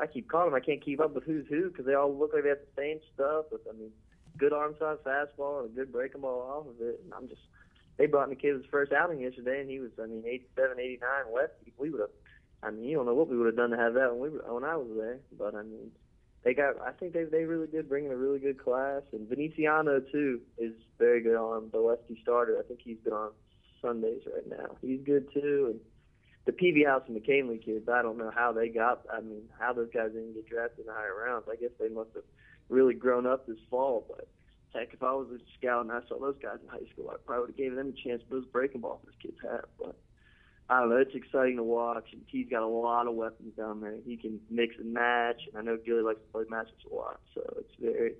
[0.00, 0.60] I keep calling them.
[0.60, 2.80] I can't keep up with who's who because they all look like they have the
[2.80, 3.46] same stuff.
[3.50, 3.90] But I mean,
[4.36, 7.00] good arm side fastball and a good breaking ball off of it.
[7.04, 7.42] And I'm just,
[7.96, 10.78] they brought in the kid his first outing yesterday, and he was, I mean, 87,
[10.78, 11.72] 89 lefty.
[11.76, 12.10] We would have,
[12.62, 14.30] I mean, you don't know what we would have done to have that when we
[14.30, 15.18] were, when I was there.
[15.36, 15.90] But I mean,
[16.44, 19.02] they got, I think they they really did bring in a really good class.
[19.12, 22.58] And Veneziano too is very good on the lefty starter.
[22.58, 23.32] I think he's been on
[23.82, 24.76] Sundays right now.
[24.80, 25.72] He's good too.
[25.72, 25.80] And
[26.48, 29.02] the PV House and McKinley kids, I don't know how they got.
[29.12, 31.44] I mean, how those guys didn't get drafted in the higher rounds.
[31.46, 32.24] I guess they must have
[32.70, 34.06] really grown up this fall.
[34.08, 34.26] But
[34.72, 37.16] heck, if I was a scout and I saw those guys in high school, I
[37.26, 38.22] probably would have gave them a chance.
[38.26, 39.94] But those breaking balls those kids have, but.
[40.70, 40.96] I don't know.
[40.96, 43.94] It's exciting to watch, and he's got a lot of weapons down there.
[44.04, 47.20] He can mix and match, and I know Gilly likes to play matchups a lot,
[47.32, 48.12] so it's very,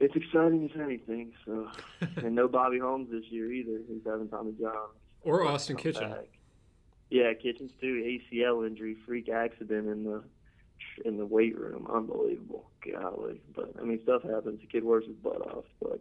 [0.00, 1.32] it's exciting as anything.
[1.46, 1.66] So,
[2.16, 3.80] and no Bobby Holmes this year either.
[3.88, 4.90] He's having Tommy John
[5.22, 6.10] or Austin Kitchen.
[6.10, 6.37] Back.
[7.10, 8.18] Yeah, Kitchens too.
[8.32, 10.22] ACL injury, freak accident in the
[11.04, 11.86] in the weight room.
[11.92, 13.40] Unbelievable, golly.
[13.54, 14.60] But I mean, stuff happens.
[14.60, 16.00] The kid works his butt off, but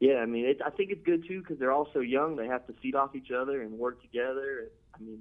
[0.00, 2.36] yeah, I mean, it, I think it's good too because they're all so young.
[2.36, 4.70] They have to feed off each other and work together.
[4.94, 5.20] I mean,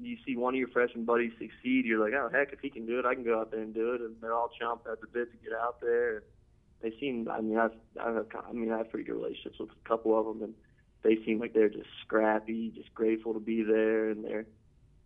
[0.00, 2.86] you see one of your freshman buddies succeed, you're like, oh heck, if he can
[2.86, 4.00] do it, I can go out there and do it.
[4.00, 6.24] And they're all chomping at the bit to get out there.
[6.82, 9.88] They seem, I mean, I've, I've, I mean, I have pretty good relationships with a
[9.88, 10.54] couple of them, and
[11.04, 14.46] they seem like they're just scrappy, just grateful to be there, and they're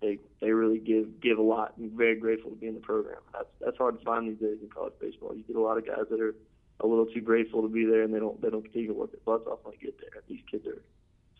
[0.00, 3.18] they they really give give a lot and very grateful to be in the program.
[3.32, 5.34] That's that's hard to find these days in college baseball.
[5.34, 6.34] You get a lot of guys that are
[6.80, 9.10] a little too grateful to be there, and they don't they don't continue to work
[9.10, 10.22] their butts off when they get there.
[10.28, 10.82] These kids are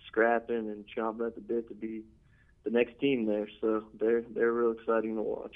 [0.09, 2.03] scrapping and chomping at the bit to be
[2.65, 5.55] the next team there, so they're they're real exciting to watch.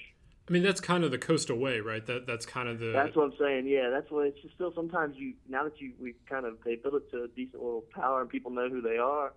[0.49, 2.05] I mean, that's kind of the coastal way, right?
[2.05, 2.93] That that's kind of the.
[2.93, 3.66] That's what I'm saying.
[3.66, 6.74] Yeah, that's what it's just still sometimes you now that you we kind of they
[6.74, 9.32] build it to a decent little power and people know who they are.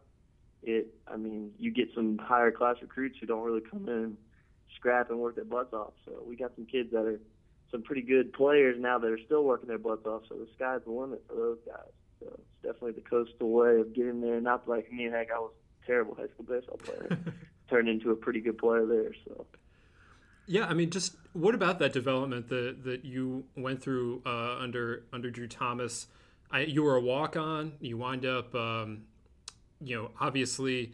[0.64, 4.18] It, I mean, you get some higher class recruits who don't really come in,
[4.76, 5.94] scrap and work their butts off.
[6.06, 7.20] So we got some kids that are
[7.72, 10.24] some pretty good players now that are still working their butts off.
[10.28, 11.92] So the sky's the limit for those guys.
[12.20, 14.42] So it's definitely the coastal way of getting there.
[14.42, 15.52] Not like me, heck, I was
[15.84, 17.20] a terrible high school baseball player,
[17.70, 19.14] turned into a pretty good player there.
[19.28, 19.46] So.
[20.48, 25.04] Yeah, I mean, just what about that development that that you went through uh, under
[25.12, 26.08] under Drew Thomas?
[26.52, 27.74] I, you were a walk on.
[27.80, 29.04] You wind up, um,
[29.82, 30.94] you know, obviously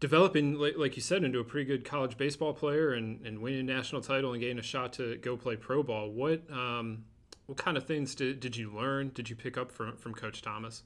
[0.00, 3.62] developing, like you said, into a pretty good college baseball player and, and winning a
[3.62, 6.10] national title and getting a shot to go play pro ball.
[6.10, 7.04] What um,
[7.46, 9.10] what kind of things did, did you learn?
[9.14, 10.82] Did you pick up from from Coach Thomas?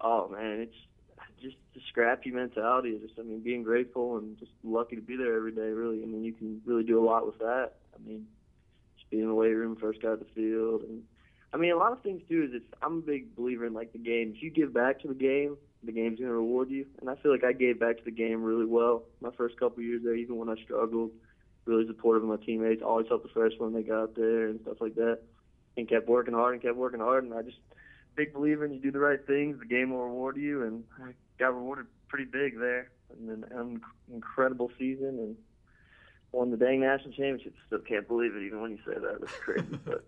[0.00, 0.76] Oh man, it's
[1.42, 2.98] just the scrappy mentality.
[3.00, 5.68] Just I mean, being grateful and just lucky to be there every day.
[5.68, 7.72] Really, I mean, you can really do a lot with that.
[7.94, 8.26] I mean,
[8.96, 11.02] just being in the weight room, first guy at the field, and
[11.52, 12.44] I mean, a lot of things too.
[12.44, 14.34] Is it's, I'm a big believer in like the game.
[14.36, 16.86] If you give back to the game, the game's to reward you.
[17.00, 19.82] And I feel like I gave back to the game really well my first couple
[19.82, 21.10] years there, even when I struggled.
[21.66, 22.82] Really supportive of my teammates.
[22.82, 25.20] Always helped the freshmen when they got there and stuff like that.
[25.76, 27.24] And kept working hard and kept working hard.
[27.24, 27.56] And I just
[28.16, 30.62] big believer in you do the right things, the game will reward you.
[30.62, 32.90] And I got rewarded pretty big there.
[33.10, 33.80] And an
[34.12, 35.36] incredible season and
[36.32, 37.54] won the dang national championship.
[37.66, 39.20] Still can't believe it even when you say that.
[39.20, 39.78] That's crazy.
[39.84, 40.04] but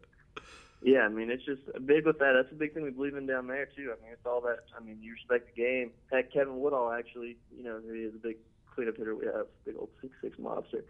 [0.83, 2.33] yeah, I mean, it's just big with that.
[2.35, 3.93] That's a big thing we believe in down there too.
[3.97, 4.61] I mean, it's all that.
[4.77, 5.91] I mean, you respect the game.
[6.13, 8.37] Heck, Kevin Woodall actually, you know, he is a big
[8.75, 9.15] cleanup hitter.
[9.15, 10.83] We have big old six six mobster.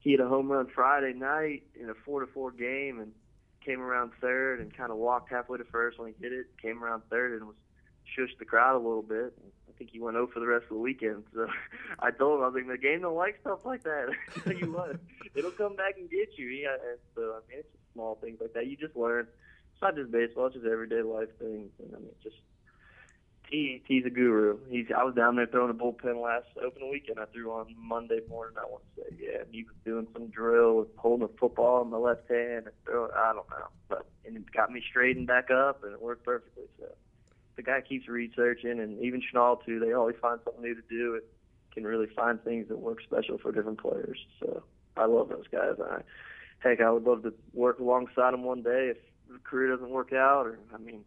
[0.00, 3.12] He hit a home run Friday night in a four to four game and
[3.64, 6.46] came around third and kind of walked halfway to first when he hit it.
[6.60, 7.56] Came around third and was
[8.16, 9.32] shushed the crowd a little bit.
[9.72, 11.24] I think he went over for the rest of the weekend.
[11.34, 11.46] So
[11.98, 14.08] I told him I was like, the game don't like stuff like that.
[14.46, 14.96] You what,
[15.34, 16.46] it'll come back and get you.
[16.46, 18.66] Yeah, and so I mean, it's just small things like that.
[18.66, 19.26] You just learn.
[19.72, 21.70] It's not just baseball; it's just everyday life things.
[21.78, 22.36] And I mean, just
[23.50, 24.58] T T's a guru.
[24.68, 27.18] He's I was down there throwing a bullpen last open weekend.
[27.18, 28.56] I threw on Monday morning.
[28.58, 31.82] I want to say, yeah, and he was doing some drill, with holding a football
[31.82, 33.08] in the left hand and throw.
[33.10, 36.64] I don't know, but and it got me straightened back up, and it worked perfectly.
[36.78, 36.86] So
[37.56, 39.78] the guy keeps researching, and even Schnall too.
[39.78, 41.14] They always find something new to do.
[41.14, 41.22] and
[41.72, 44.18] can really find things that work special for different players.
[44.40, 44.62] So
[44.96, 45.76] I love those guys.
[45.82, 46.02] I
[46.58, 48.98] heck, I would love to work alongside them one day if
[49.30, 50.46] the career doesn't work out.
[50.46, 51.04] Or I mean,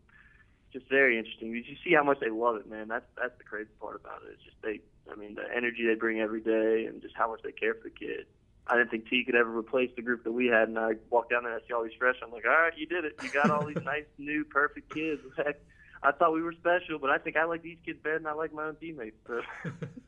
[0.74, 1.50] just very interesting.
[1.50, 2.88] You see how much they love it, man.
[2.88, 4.34] That's that's the crazy part about it.
[4.34, 4.82] It's just they,
[5.12, 7.90] I mean, the energy they bring every day, and just how much they care for
[7.90, 8.26] the kid.
[8.68, 11.30] I didn't think T could ever replace the group that we had, and I walked
[11.30, 12.16] down there and I see all these fresh.
[12.24, 13.14] I'm like, all right, you did it.
[13.22, 15.22] You got all these nice, new, perfect kids.
[15.38, 15.60] Heck,
[16.04, 18.34] I thought we were special, but I think I like these kids better than I
[18.34, 19.18] like my own teammates.
[19.28, 19.42] So.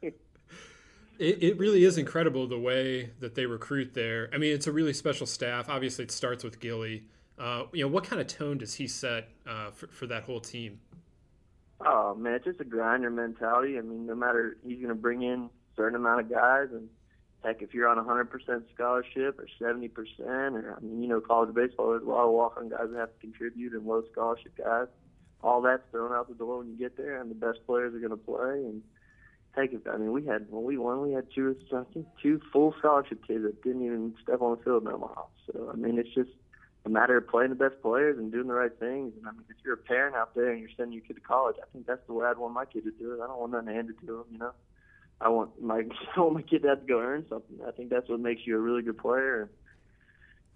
[1.19, 4.29] It, it really is incredible the way that they recruit there.
[4.31, 5.69] I mean, it's a really special staff.
[5.69, 7.05] Obviously, it starts with Gilly.
[7.39, 10.39] Uh, you know, what kind of tone does he set uh, for, for that whole
[10.39, 10.79] team?
[11.85, 13.77] Oh man, it's just a grinder mentality.
[13.77, 16.89] I mean, no matter he's going to bring in a certain amount of guys, and
[17.43, 21.53] heck, if you're on a 100% scholarship or 70%, or I mean, you know, college
[21.53, 24.87] baseball, there's a lot of walk-on guys that have to contribute, and low scholarship guys.
[25.43, 27.99] All that's thrown out the door when you get there, and the best players are
[27.99, 28.65] going to play.
[28.65, 28.81] And
[29.51, 32.41] heck, if, I mean, we had when we won, we had two, I think, two
[32.51, 35.23] full scholarship kids that didn't even step on the field in Omaha.
[35.51, 36.31] So I mean, it's just
[36.85, 39.13] a matter of playing the best players and doing the right things.
[39.17, 41.21] And I mean, if you're a parent out there and you're sending your kid to
[41.21, 43.23] college, I think that's the way I'd want my kid to do it.
[43.23, 44.51] I don't want nothing handed to them, you know.
[45.19, 45.83] I want my
[46.15, 47.59] I want my kid to have to go earn something.
[47.67, 49.49] I think that's what makes you a really good player.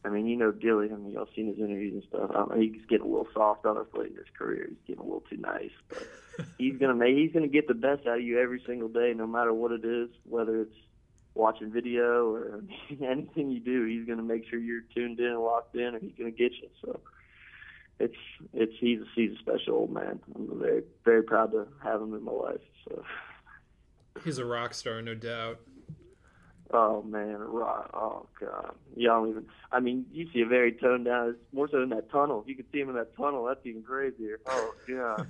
[0.03, 0.89] I mean, you know, Gilly.
[0.91, 2.31] I mean, y'all seen his interviews and stuff.
[2.35, 4.67] I mean, he's getting a little soft on us late in his career.
[4.69, 6.07] He's getting a little too nice, but
[6.57, 7.15] he's gonna make.
[7.15, 9.85] He's gonna get the best out of you every single day, no matter what it
[9.85, 10.09] is.
[10.23, 10.75] Whether it's
[11.35, 12.63] watching video or
[13.03, 16.15] anything you do, he's gonna make sure you're tuned in and locked in, or he's
[16.17, 16.69] gonna get you.
[16.83, 16.99] So
[17.99, 18.17] it's
[18.53, 20.19] it's he's a, he's a special old man.
[20.35, 22.61] I'm very very proud to have him in my life.
[22.87, 23.03] So.
[24.23, 25.59] He's a rock star, no doubt.
[26.73, 27.89] Oh man, rock!
[27.93, 29.45] Oh god, you don't even.
[29.71, 31.29] I mean, you see a very toned down.
[31.29, 32.41] It's more so in that tunnel.
[32.41, 34.39] If you could see him in that tunnel, that's even crazier.
[34.45, 35.27] Oh god.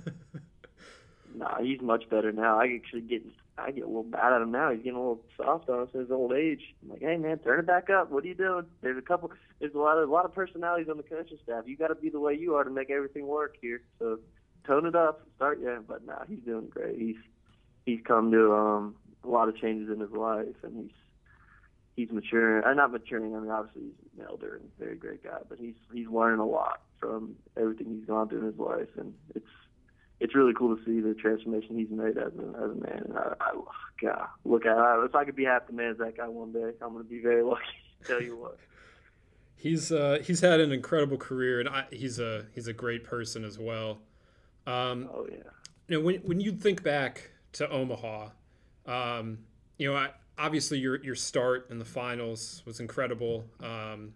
[1.34, 2.60] nah, he's much better now.
[2.60, 3.22] I actually get
[3.58, 4.70] I get a little bad at him now.
[4.70, 6.74] He's getting a little soft on us in his old age.
[6.82, 8.10] I'm like, hey man, turn it back up.
[8.10, 8.66] What are you doing?
[8.80, 9.30] There's a couple.
[9.58, 11.64] There's a lot of a lot of personalities on the coaching staff.
[11.66, 13.82] You got to be the way you are to make everything work here.
[13.98, 14.20] So
[14.66, 15.26] tone it up.
[15.36, 16.98] Start yeah, but nah, he's doing great.
[16.98, 17.16] He's
[17.84, 21.01] he's come to um a lot of changes in his life, and he's
[21.96, 22.64] he's maturing.
[22.64, 23.34] Uh, not maturing.
[23.34, 26.46] I mean, obviously he's an elder and very great guy, but he's he's learning a
[26.46, 29.46] lot from everything he's gone through in his life, and it's
[30.20, 33.02] it's really cool to see the transformation he's made as a as a man.
[33.06, 33.52] And I, I
[34.00, 35.04] God, look at it.
[35.04, 37.10] if I could be half the man as that guy one day, I'm going to
[37.10, 37.62] be very lucky.
[38.04, 38.58] tell you what.
[39.56, 43.44] He's uh, he's had an incredible career, and I, he's a he's a great person
[43.44, 44.00] as well.
[44.66, 45.38] Um, oh yeah.
[45.88, 48.30] You know, when when you think back to Omaha,
[48.86, 49.38] um,
[49.78, 53.44] you know, I, obviously your your start in the finals was incredible.
[53.62, 54.14] Um,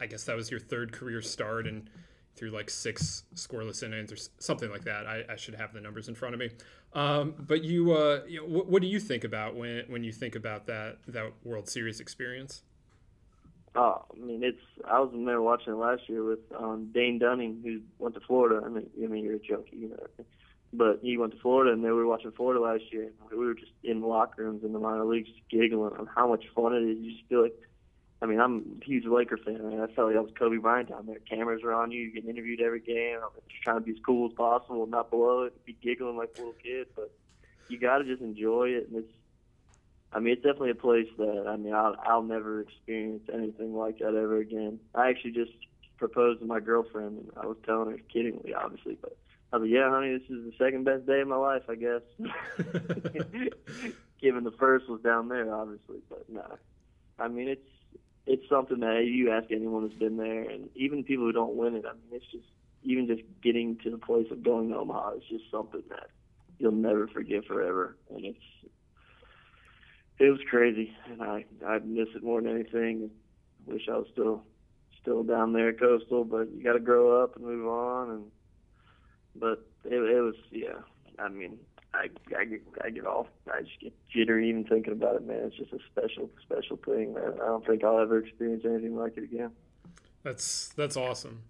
[0.00, 1.90] I guess that was your third career start and
[2.36, 5.06] through like six scoreless innings or something like that.
[5.06, 6.50] I, I should have the numbers in front of me.
[6.92, 10.12] Um, but you, uh, you know, what, what, do you think about when when you
[10.12, 12.62] think about that that World Series experience?
[13.74, 14.62] Oh, I mean, it's.
[14.88, 18.64] I was there watching last year with um, Dane Dunning, who went to Florida.
[18.64, 20.24] I mean, I mean, you're a junkie, you know.
[20.72, 23.10] But he went to Florida, and then we were watching Florida last year.
[23.30, 26.74] We were just in locker rooms in the minor leagues, giggling on how much fun
[26.74, 26.98] it is.
[26.98, 27.58] You just feel like,
[28.20, 29.60] I mean, I'm a huge Laker fan.
[29.60, 31.18] I, mean, I felt like I was Kobe Bryant down there.
[31.20, 32.02] Cameras are on you.
[32.02, 33.16] You get interviewed every game.
[33.22, 36.32] I'm just trying to be as cool as possible, not below it, be giggling like
[36.36, 36.88] a little kid.
[36.94, 37.12] But
[37.68, 39.12] you got to just enjoy it, and it's.
[40.10, 43.98] I mean, it's definitely a place that I mean, I'll I'll never experience anything like
[43.98, 44.80] that ever again.
[44.94, 45.52] I actually just
[45.98, 49.16] proposed to my girlfriend, and I was telling her kiddingly, obviously, but
[49.52, 51.74] I was like, yeah, honey, this is the second best day of my life, I
[51.74, 52.02] guess.
[54.20, 56.40] Given the first was down there, obviously, but no.
[56.40, 56.56] Nah.
[57.18, 57.68] I mean, it's
[58.26, 61.74] it's something that you ask anyone who's been there, and even people who don't win
[61.74, 61.84] it.
[61.86, 62.44] I mean, it's just
[62.82, 66.08] even just getting to the place of going to Omaha is just something that
[66.58, 68.72] you'll never forget forever, and it's
[70.18, 73.10] it was crazy, and I I miss it more than anything.
[73.66, 74.42] Wish I was still
[75.00, 78.24] still down there at Coastal, but you got to grow up and move on, and
[79.34, 80.78] but it, it was yeah.
[81.18, 81.58] I mean,
[81.94, 82.08] I
[82.38, 85.38] I get I get all I just get jittery even thinking about it, man.
[85.44, 87.34] It's just a special special thing, man.
[87.42, 89.50] I don't think I'll ever experience anything like it again.
[90.22, 91.42] That's that's awesome.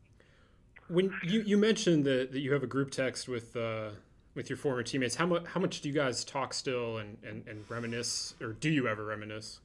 [0.89, 3.91] When you, you mentioned that, that you have a group text with uh,
[4.35, 7.47] with your former teammates, how much how much do you guys talk still and, and,
[7.49, 9.61] and reminisce, or do you ever reminisce?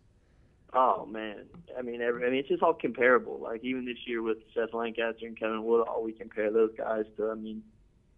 [0.74, 1.46] Oh man,
[1.78, 3.40] I mean, every, I mean, it's just all comparable.
[3.40, 7.30] Like even this year with Seth Lancaster and Kevin Woodall, we compare those guys to.
[7.30, 7.62] I mean,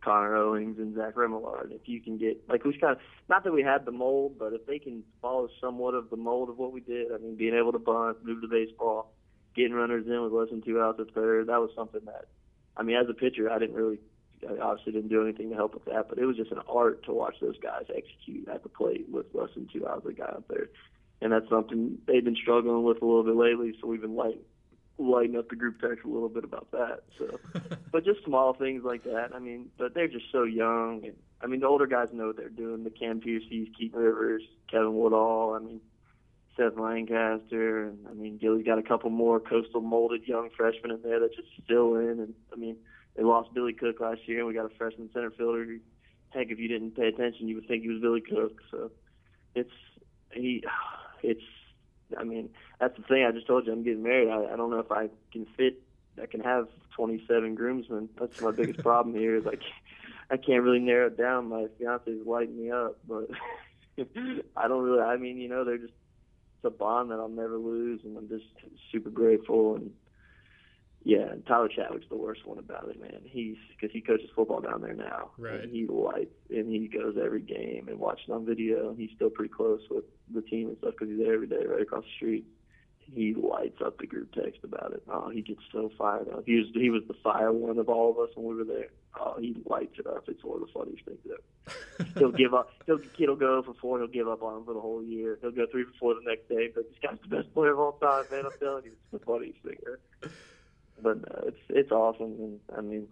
[0.05, 1.71] Connor Owings and Zach Remillard.
[1.71, 4.53] If you can get like we kind of not that we had the mold, but
[4.53, 7.55] if they can follow somewhat of the mold of what we did, I mean, being
[7.55, 9.11] able to bunt, move the baseball,
[9.55, 12.25] getting runners in with less than two outs at third, that was something that,
[12.77, 13.99] I mean, as a pitcher, I didn't really,
[14.47, 17.03] I obviously didn't do anything to help with that, but it was just an art
[17.05, 20.25] to watch those guys execute at the plate with less than two outs a guy
[20.25, 20.69] out there.
[21.21, 24.39] And that's something they've been struggling with a little bit lately, so we've been light,
[24.97, 27.03] lighten up the group text a little bit about that.
[27.17, 27.39] So,
[27.91, 29.29] but just small things like that.
[29.33, 32.37] I mean, but they're just so young, and I mean, the older guys know what
[32.37, 32.83] they're doing.
[32.83, 35.53] The Cam Pearceys, Keaton Rivers, Kevin Woodall.
[35.53, 35.81] I mean,
[36.55, 41.01] Seth Lancaster, and I mean, Gilly's got a couple more coastal molded young freshmen in
[41.01, 42.19] there that just still in.
[42.19, 42.77] And I mean,
[43.15, 45.65] they lost Billy Cook last year, and we got a freshman center fielder.
[45.65, 45.79] Who,
[46.29, 48.61] heck, if you didn't pay attention, you would think he was Billy Cook.
[48.71, 48.91] So,
[49.53, 49.71] it's
[50.31, 50.63] he,
[51.23, 51.43] it's
[52.17, 52.49] I mean,
[52.79, 53.25] that's the thing.
[53.25, 54.29] I just told you I'm getting married.
[54.29, 55.81] I, I don't know if I can fit.
[56.21, 58.09] I can have 27 groomsmen.
[58.19, 59.35] That's my biggest problem here.
[59.35, 59.61] Is like,
[60.29, 61.49] I can't really narrow it down.
[61.49, 63.29] My fiance is lighting me up, but
[64.55, 65.01] I don't really.
[65.01, 65.93] I mean, you know, they're just
[66.57, 68.45] it's a bond that I'll never lose, and I'm just
[68.91, 69.75] super grateful.
[69.75, 69.91] And
[71.07, 73.21] yeah, and Tyler Chadwick's the worst one about it, man.
[73.25, 75.61] He's because he coaches football down there now, Right.
[75.61, 78.89] And he lights and he goes every game and watches on video.
[78.89, 81.63] And he's still pretty close with the team and stuff because he's there every day,
[81.63, 82.45] right across the street.
[82.97, 85.03] He lights up the group text about it.
[85.07, 86.41] Oh, he gets so fired up.
[86.47, 88.89] He was he was the fire one of all of us when we were there.
[89.19, 90.23] Oh, he lights it up.
[90.27, 92.09] It's one of the funniest things ever.
[92.17, 92.71] he'll give up.
[92.87, 93.99] He'll he'll go for four.
[93.99, 95.37] He'll give up on him for the whole year.
[95.39, 96.71] He'll go three for four the next day.
[96.73, 98.45] But this guy's the best player of all time, man.
[98.45, 99.77] I'm telling you, it's the funniest thing.
[99.85, 99.99] Ever.
[101.01, 103.07] But it's it's awesome, and I mean,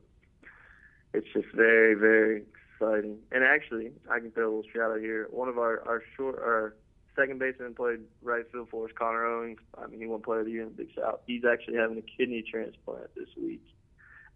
[1.13, 3.17] it's just very very exciting.
[3.31, 5.27] And actually, I can throw a little shout out here.
[5.31, 6.75] One of our our short our
[7.15, 9.59] second baseman played right field for us, Connor Owings.
[9.77, 11.19] I mean, he won Player of the Year in the Big South.
[11.27, 13.63] He's actually having a kidney transplant this week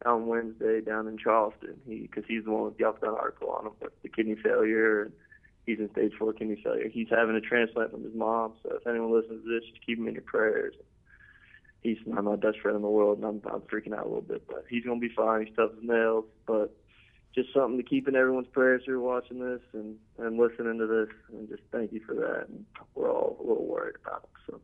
[0.05, 1.79] on Wednesday down in Charleston.
[1.87, 4.35] He because he's the one with the up done article on him with the kidney
[4.35, 5.03] failure.
[5.03, 5.11] And
[5.65, 6.89] he's in stage four kidney failure.
[6.89, 8.53] He's having a transplant from his mom.
[8.63, 10.75] So if anyone listens to this, just keep him in your prayers.
[11.81, 14.21] He's not my best friend in the world, and I'm, I'm freaking out a little
[14.21, 15.45] bit, but he's gonna be fine.
[15.45, 16.75] He's tough as nails, but
[17.37, 20.87] just something to keep in everyone's prayers who are watching this and and listening to
[20.87, 22.47] this, and just thank you for that.
[22.49, 22.65] And
[22.95, 24.29] we're all a little worried about him.
[24.49, 24.61] So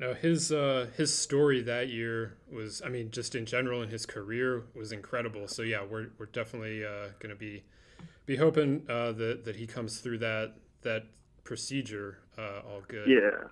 [0.00, 4.06] No, his uh, his story that year was, I mean, just in general in his
[4.06, 5.46] career was incredible.
[5.46, 7.62] So yeah, we're we're definitely uh, going to be
[8.26, 11.06] be hoping uh, that that he comes through that that
[11.44, 13.08] procedure uh, all good.
[13.08, 13.48] yeah,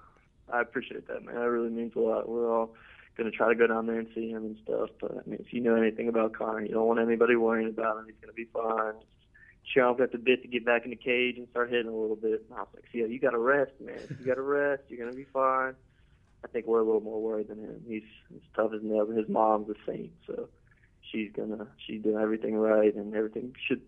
[0.52, 1.36] I appreciate that, man.
[1.36, 2.28] That really means a lot.
[2.28, 2.74] We're all
[3.18, 4.90] gonna try to go down there and see him and stuff.
[5.00, 7.98] But I mean, if you know anything about Connor, you don't want anybody worrying about
[7.98, 8.06] him.
[8.06, 8.94] He's gonna be fine.
[9.76, 12.16] Chomp at the bit to get back in the cage and start hitting a little
[12.16, 12.44] bit.
[12.48, 13.98] And I was like, yeah, you got to rest, man.
[14.18, 14.84] You got to rest.
[14.88, 15.74] You're gonna be fine.
[16.42, 17.82] I think we're a little more worried than him.
[17.86, 18.04] He's
[18.34, 19.10] as tough as nails.
[19.10, 20.48] and His mom's a saint, so
[21.10, 23.82] she's gonna she's doing everything right, and everything should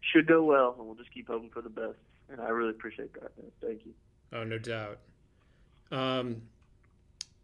[0.00, 0.74] should go well.
[0.78, 1.98] And we'll just keep hoping for the best.
[2.30, 3.32] And I really appreciate that.
[3.60, 3.92] Thank you.
[4.32, 4.98] Oh, no doubt.
[5.90, 6.42] Um,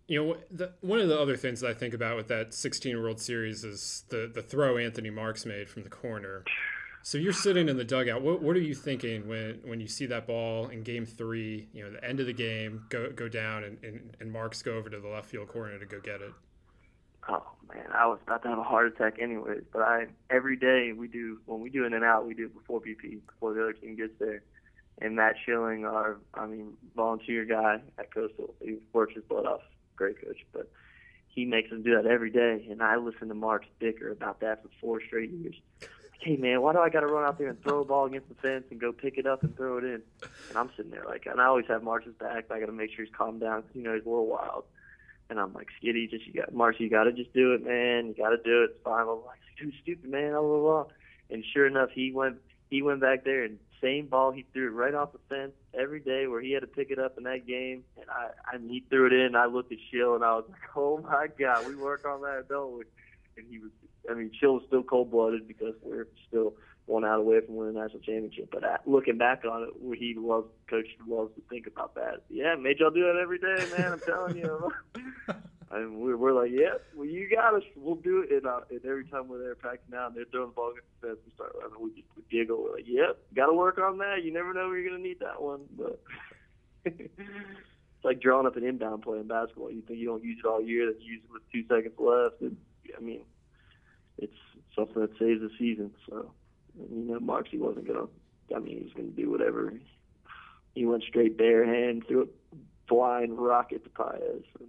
[0.09, 3.01] you know, the, one of the other things that I think about with that 16
[3.01, 6.45] World Series is the the throw Anthony Marks made from the corner.
[7.03, 8.23] So you're sitting in the dugout.
[8.23, 11.69] What, what are you thinking when, when you see that ball in Game Three?
[11.73, 14.75] You know, the end of the game, go go down, and, and, and Marks go
[14.75, 16.33] over to the left field corner to go get it.
[17.29, 19.65] Oh man, I was about to have a heart attack anyways.
[19.73, 22.55] But I every day we do when we do in and out, we do it
[22.55, 24.43] before BP, before the other team gets there.
[25.01, 29.61] And Matt Schilling, our I mean volunteer guy at Coastal, he works his butt off.
[29.97, 30.71] Great coach, but
[31.29, 32.67] he makes us do that every day.
[32.71, 35.57] And I listen to Mark's bicker about that for four straight years.
[35.81, 35.91] Like,
[36.21, 38.29] hey man, why do I got to run out there and throw a ball against
[38.29, 40.03] the fence and go pick it up and throw it in?
[40.49, 42.51] And I'm sitting there like, and I always have Mark's back.
[42.51, 43.65] I got to make sure he's calmed down.
[43.75, 44.65] You know, he's a little wild.
[45.29, 48.07] And I'm like, Skitty, just you got Marcy, you got to just do it, man.
[48.07, 48.71] You got to do it.
[48.71, 49.03] It's fine.
[49.03, 50.33] I'm like, too stupid, man.
[50.33, 50.85] Blah, blah, blah.
[51.31, 52.37] And sure enough, he went
[52.71, 56.01] he went back there and same ball he threw it right off the fence every
[56.01, 57.85] day where he had to pick it up in that game.
[57.97, 59.37] And I and he threw it in.
[59.37, 62.47] I looked at Shill and I was like, oh my god, we work on that,
[62.49, 62.85] don't we?
[63.37, 63.71] And he was,
[64.11, 66.55] I mean, Shill was still cold blooded because we're still
[66.87, 68.49] one out away from winning the national championship.
[68.53, 72.23] But at, looking back on it, where he loves, coach loves to think about that.
[72.31, 73.93] Yeah, made y'all do that every day, man.
[73.93, 74.73] I'm telling you.
[75.71, 77.63] And we're, we're like, yeah, well, you got us.
[77.75, 78.31] We'll do it.
[78.31, 80.87] And, uh, and every time we're there practicing out and they're throwing the ball against
[81.01, 81.83] the fence, we start laughing.
[81.83, 82.63] We we giggle.
[82.63, 84.23] We're like, yep, got to work on that.
[84.23, 85.63] You never know you're going to need that one.
[85.77, 86.01] But
[86.85, 89.73] it's like drawing up an inbound play in basketball.
[89.73, 91.99] You think you don't use it all year, then you use it with two seconds
[91.99, 92.41] left.
[92.41, 92.57] And,
[92.97, 93.23] I mean,
[94.19, 94.39] it's
[94.77, 95.91] something that saves the season.
[96.09, 96.31] So,
[96.79, 99.73] you know, Marksy wasn't going to, I mean, he was going to do whatever.
[100.77, 102.57] He went straight bare hand, threw a
[102.89, 104.45] flying rocket to Paez.
[104.61, 104.69] And,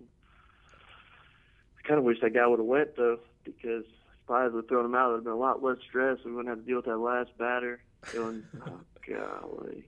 [1.88, 3.85] kind of wish that guy would have went though, because
[4.23, 6.17] if I would have thrown him out, it would have been a lot less stress.
[6.25, 7.81] We wouldn't have to deal with that last batter
[8.13, 9.85] going, oh golly.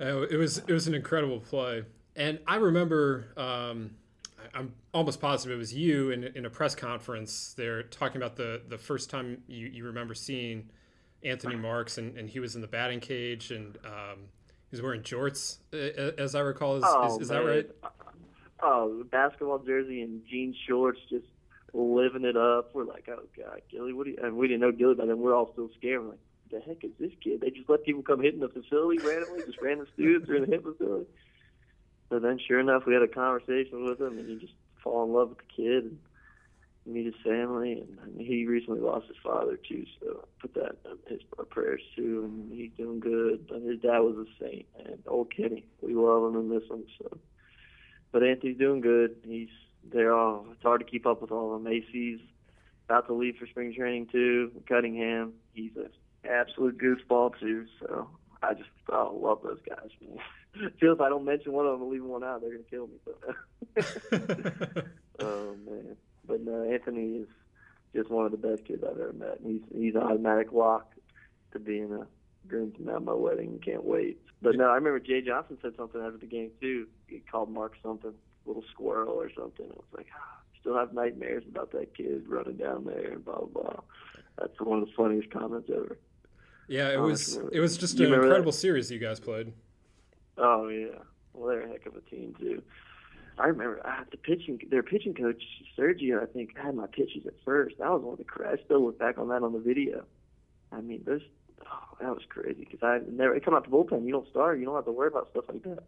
[0.00, 1.84] Uh, it was it was an incredible play,
[2.14, 3.92] and I remember um,
[4.54, 8.62] I'm almost positive it was you in, in a press conference there talking about the
[8.68, 10.70] the first time you, you remember seeing
[11.24, 14.28] Anthony Marks and, and he was in the batting cage and um,
[14.70, 16.76] he was wearing jorts uh, as I recall.
[16.76, 17.68] Is, oh, is, is that right?
[18.62, 21.26] Oh, basketball jersey and jean shorts, just
[21.84, 22.74] living it up.
[22.74, 24.18] We're like, oh god, Gilly, what do you?
[24.22, 25.18] And we didn't know Gilly by then.
[25.18, 26.02] We're all still scared.
[26.02, 26.18] We're like,
[26.50, 27.40] the heck is this kid?
[27.40, 30.42] They just let people come hit in the facility randomly, just random students are in
[30.42, 31.06] the hit facility.
[32.08, 34.52] So then, sure enough, we had a conversation with him, and you just
[34.82, 35.98] fall in love with the kid and
[36.86, 37.84] meet his family.
[38.02, 42.24] And he recently lost his father too, so put that in his our prayers too.
[42.24, 43.48] And he's doing good.
[43.48, 46.84] But his dad was a saint, and old Kenny, we love him and miss him.
[46.98, 47.18] So,
[48.12, 49.16] but Anthony's doing good.
[49.24, 49.48] He's
[49.92, 50.46] they're all.
[50.52, 51.72] It's hard to keep up with all of them.
[51.72, 52.20] AC's
[52.86, 54.50] about to leave for spring training too.
[54.68, 55.90] Cunningham, he's an
[56.24, 57.66] absolute goofball too.
[57.80, 58.08] So
[58.42, 59.90] I just oh, love those guys.
[60.00, 60.18] Man.
[60.80, 62.98] feel if I don't mention one of them, leaving one out, they're gonna kill me.
[63.04, 63.86] But
[65.20, 67.28] oh man, but no, Anthony is
[67.94, 69.38] just one of the best kids I've ever met.
[69.44, 70.92] He's he's an automatic lock
[71.52, 72.06] to being a
[72.48, 73.60] groomsman at my wedding.
[73.64, 74.20] Can't wait.
[74.42, 76.86] But no, I remember Jay Johnson said something after the game too.
[77.08, 78.12] He called Mark something,
[78.46, 79.66] little squirrel or something.
[79.66, 83.38] I was like, ah, still have nightmares about that kid running down there and blah
[83.38, 83.62] blah.
[83.62, 83.80] blah.
[84.38, 85.98] That's one of the funniest comments ever.
[86.68, 88.58] Yeah, it was it was just you an incredible that?
[88.58, 89.52] series you guys played.
[90.36, 90.98] Oh yeah,
[91.32, 92.62] well they're a heck of a team too.
[93.38, 94.60] I remember I had the pitching.
[94.70, 95.42] Their pitching coach
[95.78, 97.76] Sergio, I think, had my pitches at first.
[97.78, 98.48] That was one of the.
[98.48, 100.04] I still look back on that on the video.
[100.72, 101.22] I mean, those.
[101.62, 104.04] Oh, that was crazy because I never I come out the bullpen.
[104.06, 104.58] You don't start.
[104.58, 105.82] You don't have to worry about stuff like that.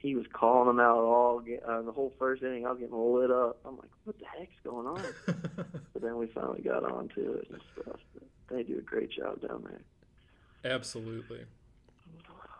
[0.00, 2.66] He was calling them out all uh, the whole first inning.
[2.66, 3.58] I was getting lit up.
[3.66, 5.02] I'm like, what the heck's going on?
[5.56, 8.00] but then we finally got onto it and stuff.
[8.14, 10.72] But they do a great job down there.
[10.72, 11.44] Absolutely.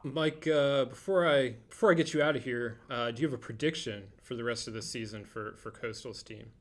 [0.03, 3.35] Mike, uh, before I before I get you out of here, uh, do you have
[3.35, 6.53] a prediction for the rest of the season for for Coastal's team?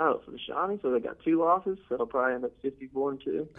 [0.00, 3.10] Oh, for the Shawnee, so they got two losses, so they'll probably end up 54
[3.10, 3.48] and two.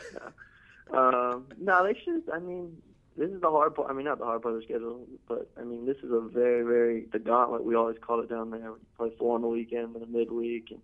[0.94, 1.00] No.
[1.00, 2.22] um, no, they should.
[2.32, 2.78] I mean,
[3.18, 3.90] this is the hard part.
[3.90, 6.20] I mean, not the hard part of the schedule, but I mean, this is a
[6.20, 7.64] very, very the gauntlet.
[7.64, 8.74] We always call it down there.
[8.74, 10.82] We play four on the weekend and a midweek, and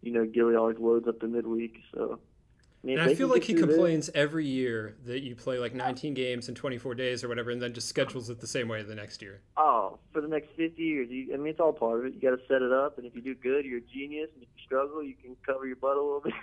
[0.00, 1.76] you know, Gilly always loads up the midweek.
[1.94, 2.20] So,
[2.84, 6.48] And I feel like he this- complains every year that you play like 19 games
[6.48, 9.22] in 24 days or whatever, and then just schedules it the same way the next
[9.22, 9.40] year.
[9.56, 11.08] Oh, for the next 50 years.
[11.08, 12.14] You, I mean, it's all part of it.
[12.14, 14.30] You got to set it up, and if you do good, you're a genius.
[14.34, 16.34] And if you struggle, you can cover your butt a little bit.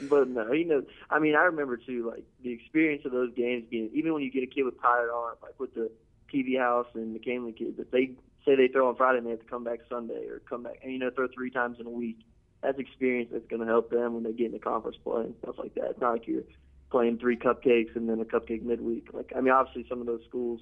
[0.08, 3.64] but no, you know, I mean, I remember too, like the experience of those games
[3.70, 5.90] being, even when you get a kid with tired arm, like with the
[6.32, 8.12] TV house and the McKinley kids, if they
[8.44, 10.78] say they throw on Friday and they have to come back Sunday or come back,
[10.82, 12.18] and you know, throw three times in a week,
[12.62, 15.56] that's experience that's going to help them when they get into conference play and stuff
[15.58, 15.90] like that.
[15.90, 16.42] It's not like you're
[16.90, 19.08] playing three cupcakes and then a cupcake midweek.
[19.12, 20.60] Like, I mean, obviously some of those schools,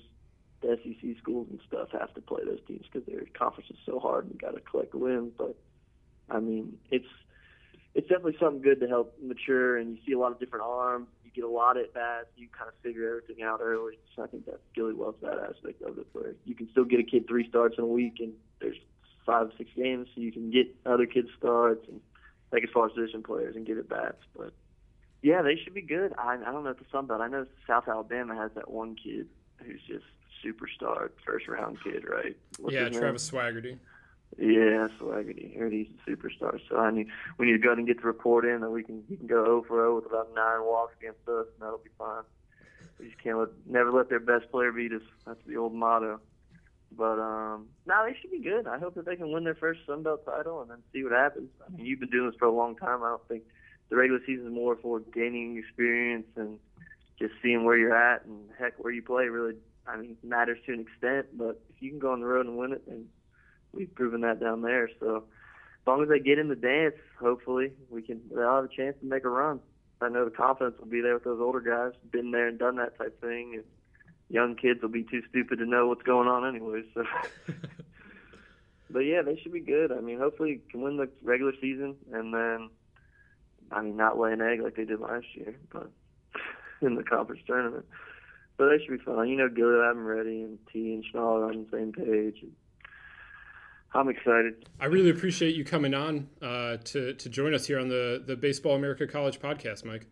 [0.61, 3.99] the SEC schools and stuff, have to play those teams because their conference is so
[3.99, 5.33] hard and you got to collect wins.
[5.37, 5.57] But
[6.31, 7.07] I mean, it's
[7.95, 11.09] it's definitely something good to help mature, and you see a lot of different arms.
[11.25, 12.27] You get a lot at bats.
[12.37, 13.99] You kind of figure everything out early.
[14.15, 17.01] So I think that Gilly loves that aspect of it, where you can still get
[17.01, 18.77] a kid three starts in a week, and there's
[19.29, 22.01] five, six games, so you can get other kids starts and
[22.51, 24.23] like as far as position players and get at bats.
[24.35, 24.55] But
[25.23, 26.15] yeah, they should be good.
[26.17, 27.21] I I don't know if the Sun Belt.
[27.21, 29.29] I know South Alabama has that one kid
[29.63, 30.07] who's just
[30.43, 32.37] superstar, first round kid, right?
[32.59, 33.01] What's yeah, his name?
[33.01, 33.79] Travis Swaggerty.
[34.39, 35.55] Yeah, Swaggerty.
[35.71, 36.59] He's a superstar.
[36.71, 38.83] So I need we need to go ahead and get the report in, and we
[38.83, 41.79] can he can go 0 for 0 with about nine walks against us, and that'll
[41.79, 42.23] be fine.
[42.99, 45.03] We just can't let never let their best player beat us.
[45.27, 46.21] That's the old motto.
[46.97, 48.67] But um, no, they should be good.
[48.67, 51.13] I hope that they can win their first Sun Belt title and then see what
[51.13, 51.51] happens.
[51.65, 53.03] I mean, you've been doing this for a long time.
[53.03, 53.45] I don't think
[53.91, 56.59] the regular season is more for gaining experience and
[57.19, 59.55] just seeing where you're at and heck where you play really.
[59.87, 61.37] I mean, matters to an extent.
[61.37, 63.07] But if you can go on the road and win it, then
[63.73, 64.89] we've proven that down there.
[65.01, 68.21] So as long as they get in the dance, hopefully we can.
[68.35, 69.61] They'll have a chance to make a run.
[70.01, 72.77] I know the confidence will be there with those older guys, been there and done
[72.77, 73.65] that type thing, and
[74.29, 76.83] young kids will be too stupid to know what's going on anyway.
[76.95, 77.05] So,
[78.91, 79.93] but yeah, they should be good.
[79.93, 82.71] I mean, hopefully can win the regular season and then,
[83.71, 85.91] I mean, not lay an egg like they did last year, but
[86.83, 87.87] in the conference tournament.
[88.57, 89.29] But they should be fun.
[89.29, 92.43] You know, have them ready, and T and Schnall are on the same page.
[92.43, 92.53] And
[93.95, 94.69] I'm excited.
[94.81, 98.37] I really appreciate you coming on uh, to to join us here on the the
[98.37, 100.07] Baseball America College podcast, Mike.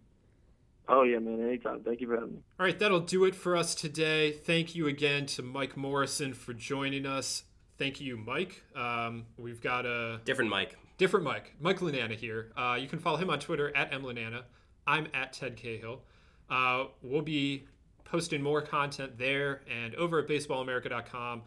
[0.89, 1.41] Oh yeah, man.
[1.41, 1.83] Anytime.
[1.83, 2.39] Thank you for having me.
[2.61, 4.33] All right, that'll do it for us today.
[4.33, 7.43] Thank you again to Mike Morrison for joining us.
[7.79, 8.63] Thank you, Mike.
[8.75, 10.79] Um, we've got a Different Mike.
[10.97, 12.53] different Mike, Mike Lananna here.
[12.57, 14.43] Uh, you can follow him on Twitter at mlananna.
[14.87, 16.01] I'm at Ted Cahill.
[16.49, 17.67] Uh, we'll be
[18.05, 21.43] posting more content there and over at baseballamerica.com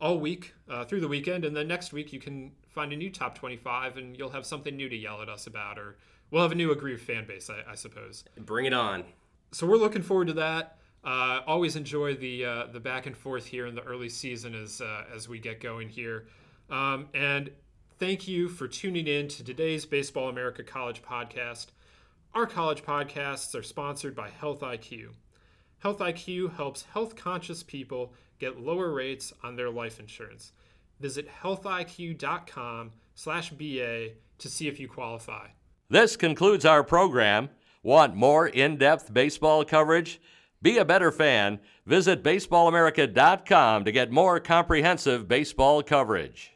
[0.00, 1.44] all week uh, through the weekend.
[1.44, 4.76] And then next week, you can find a new top 25 and you'll have something
[4.76, 5.96] new to yell at us about, or
[6.30, 8.24] we'll have a new aggrieved fan base, I, I suppose.
[8.36, 9.02] Bring it on.
[9.52, 10.78] So we're looking forward to that.
[11.04, 14.80] Uh, always enjoy the uh, the back and forth here in the early season as
[14.80, 16.26] uh, as we get going here.
[16.68, 17.50] Um, and
[18.00, 21.66] thank you for tuning in to today's Baseball America College podcast.
[22.34, 25.10] Our college podcasts are sponsored by Health IQ.
[25.78, 30.50] Health IQ helps health conscious people get lower rates on their life insurance.
[30.98, 35.48] Visit healthiq.com/ba to see if you qualify.
[35.88, 37.50] This concludes our program.
[37.82, 40.20] Want more in depth baseball coverage?
[40.60, 41.60] Be a better fan.
[41.84, 46.55] Visit baseballamerica.com to get more comprehensive baseball coverage.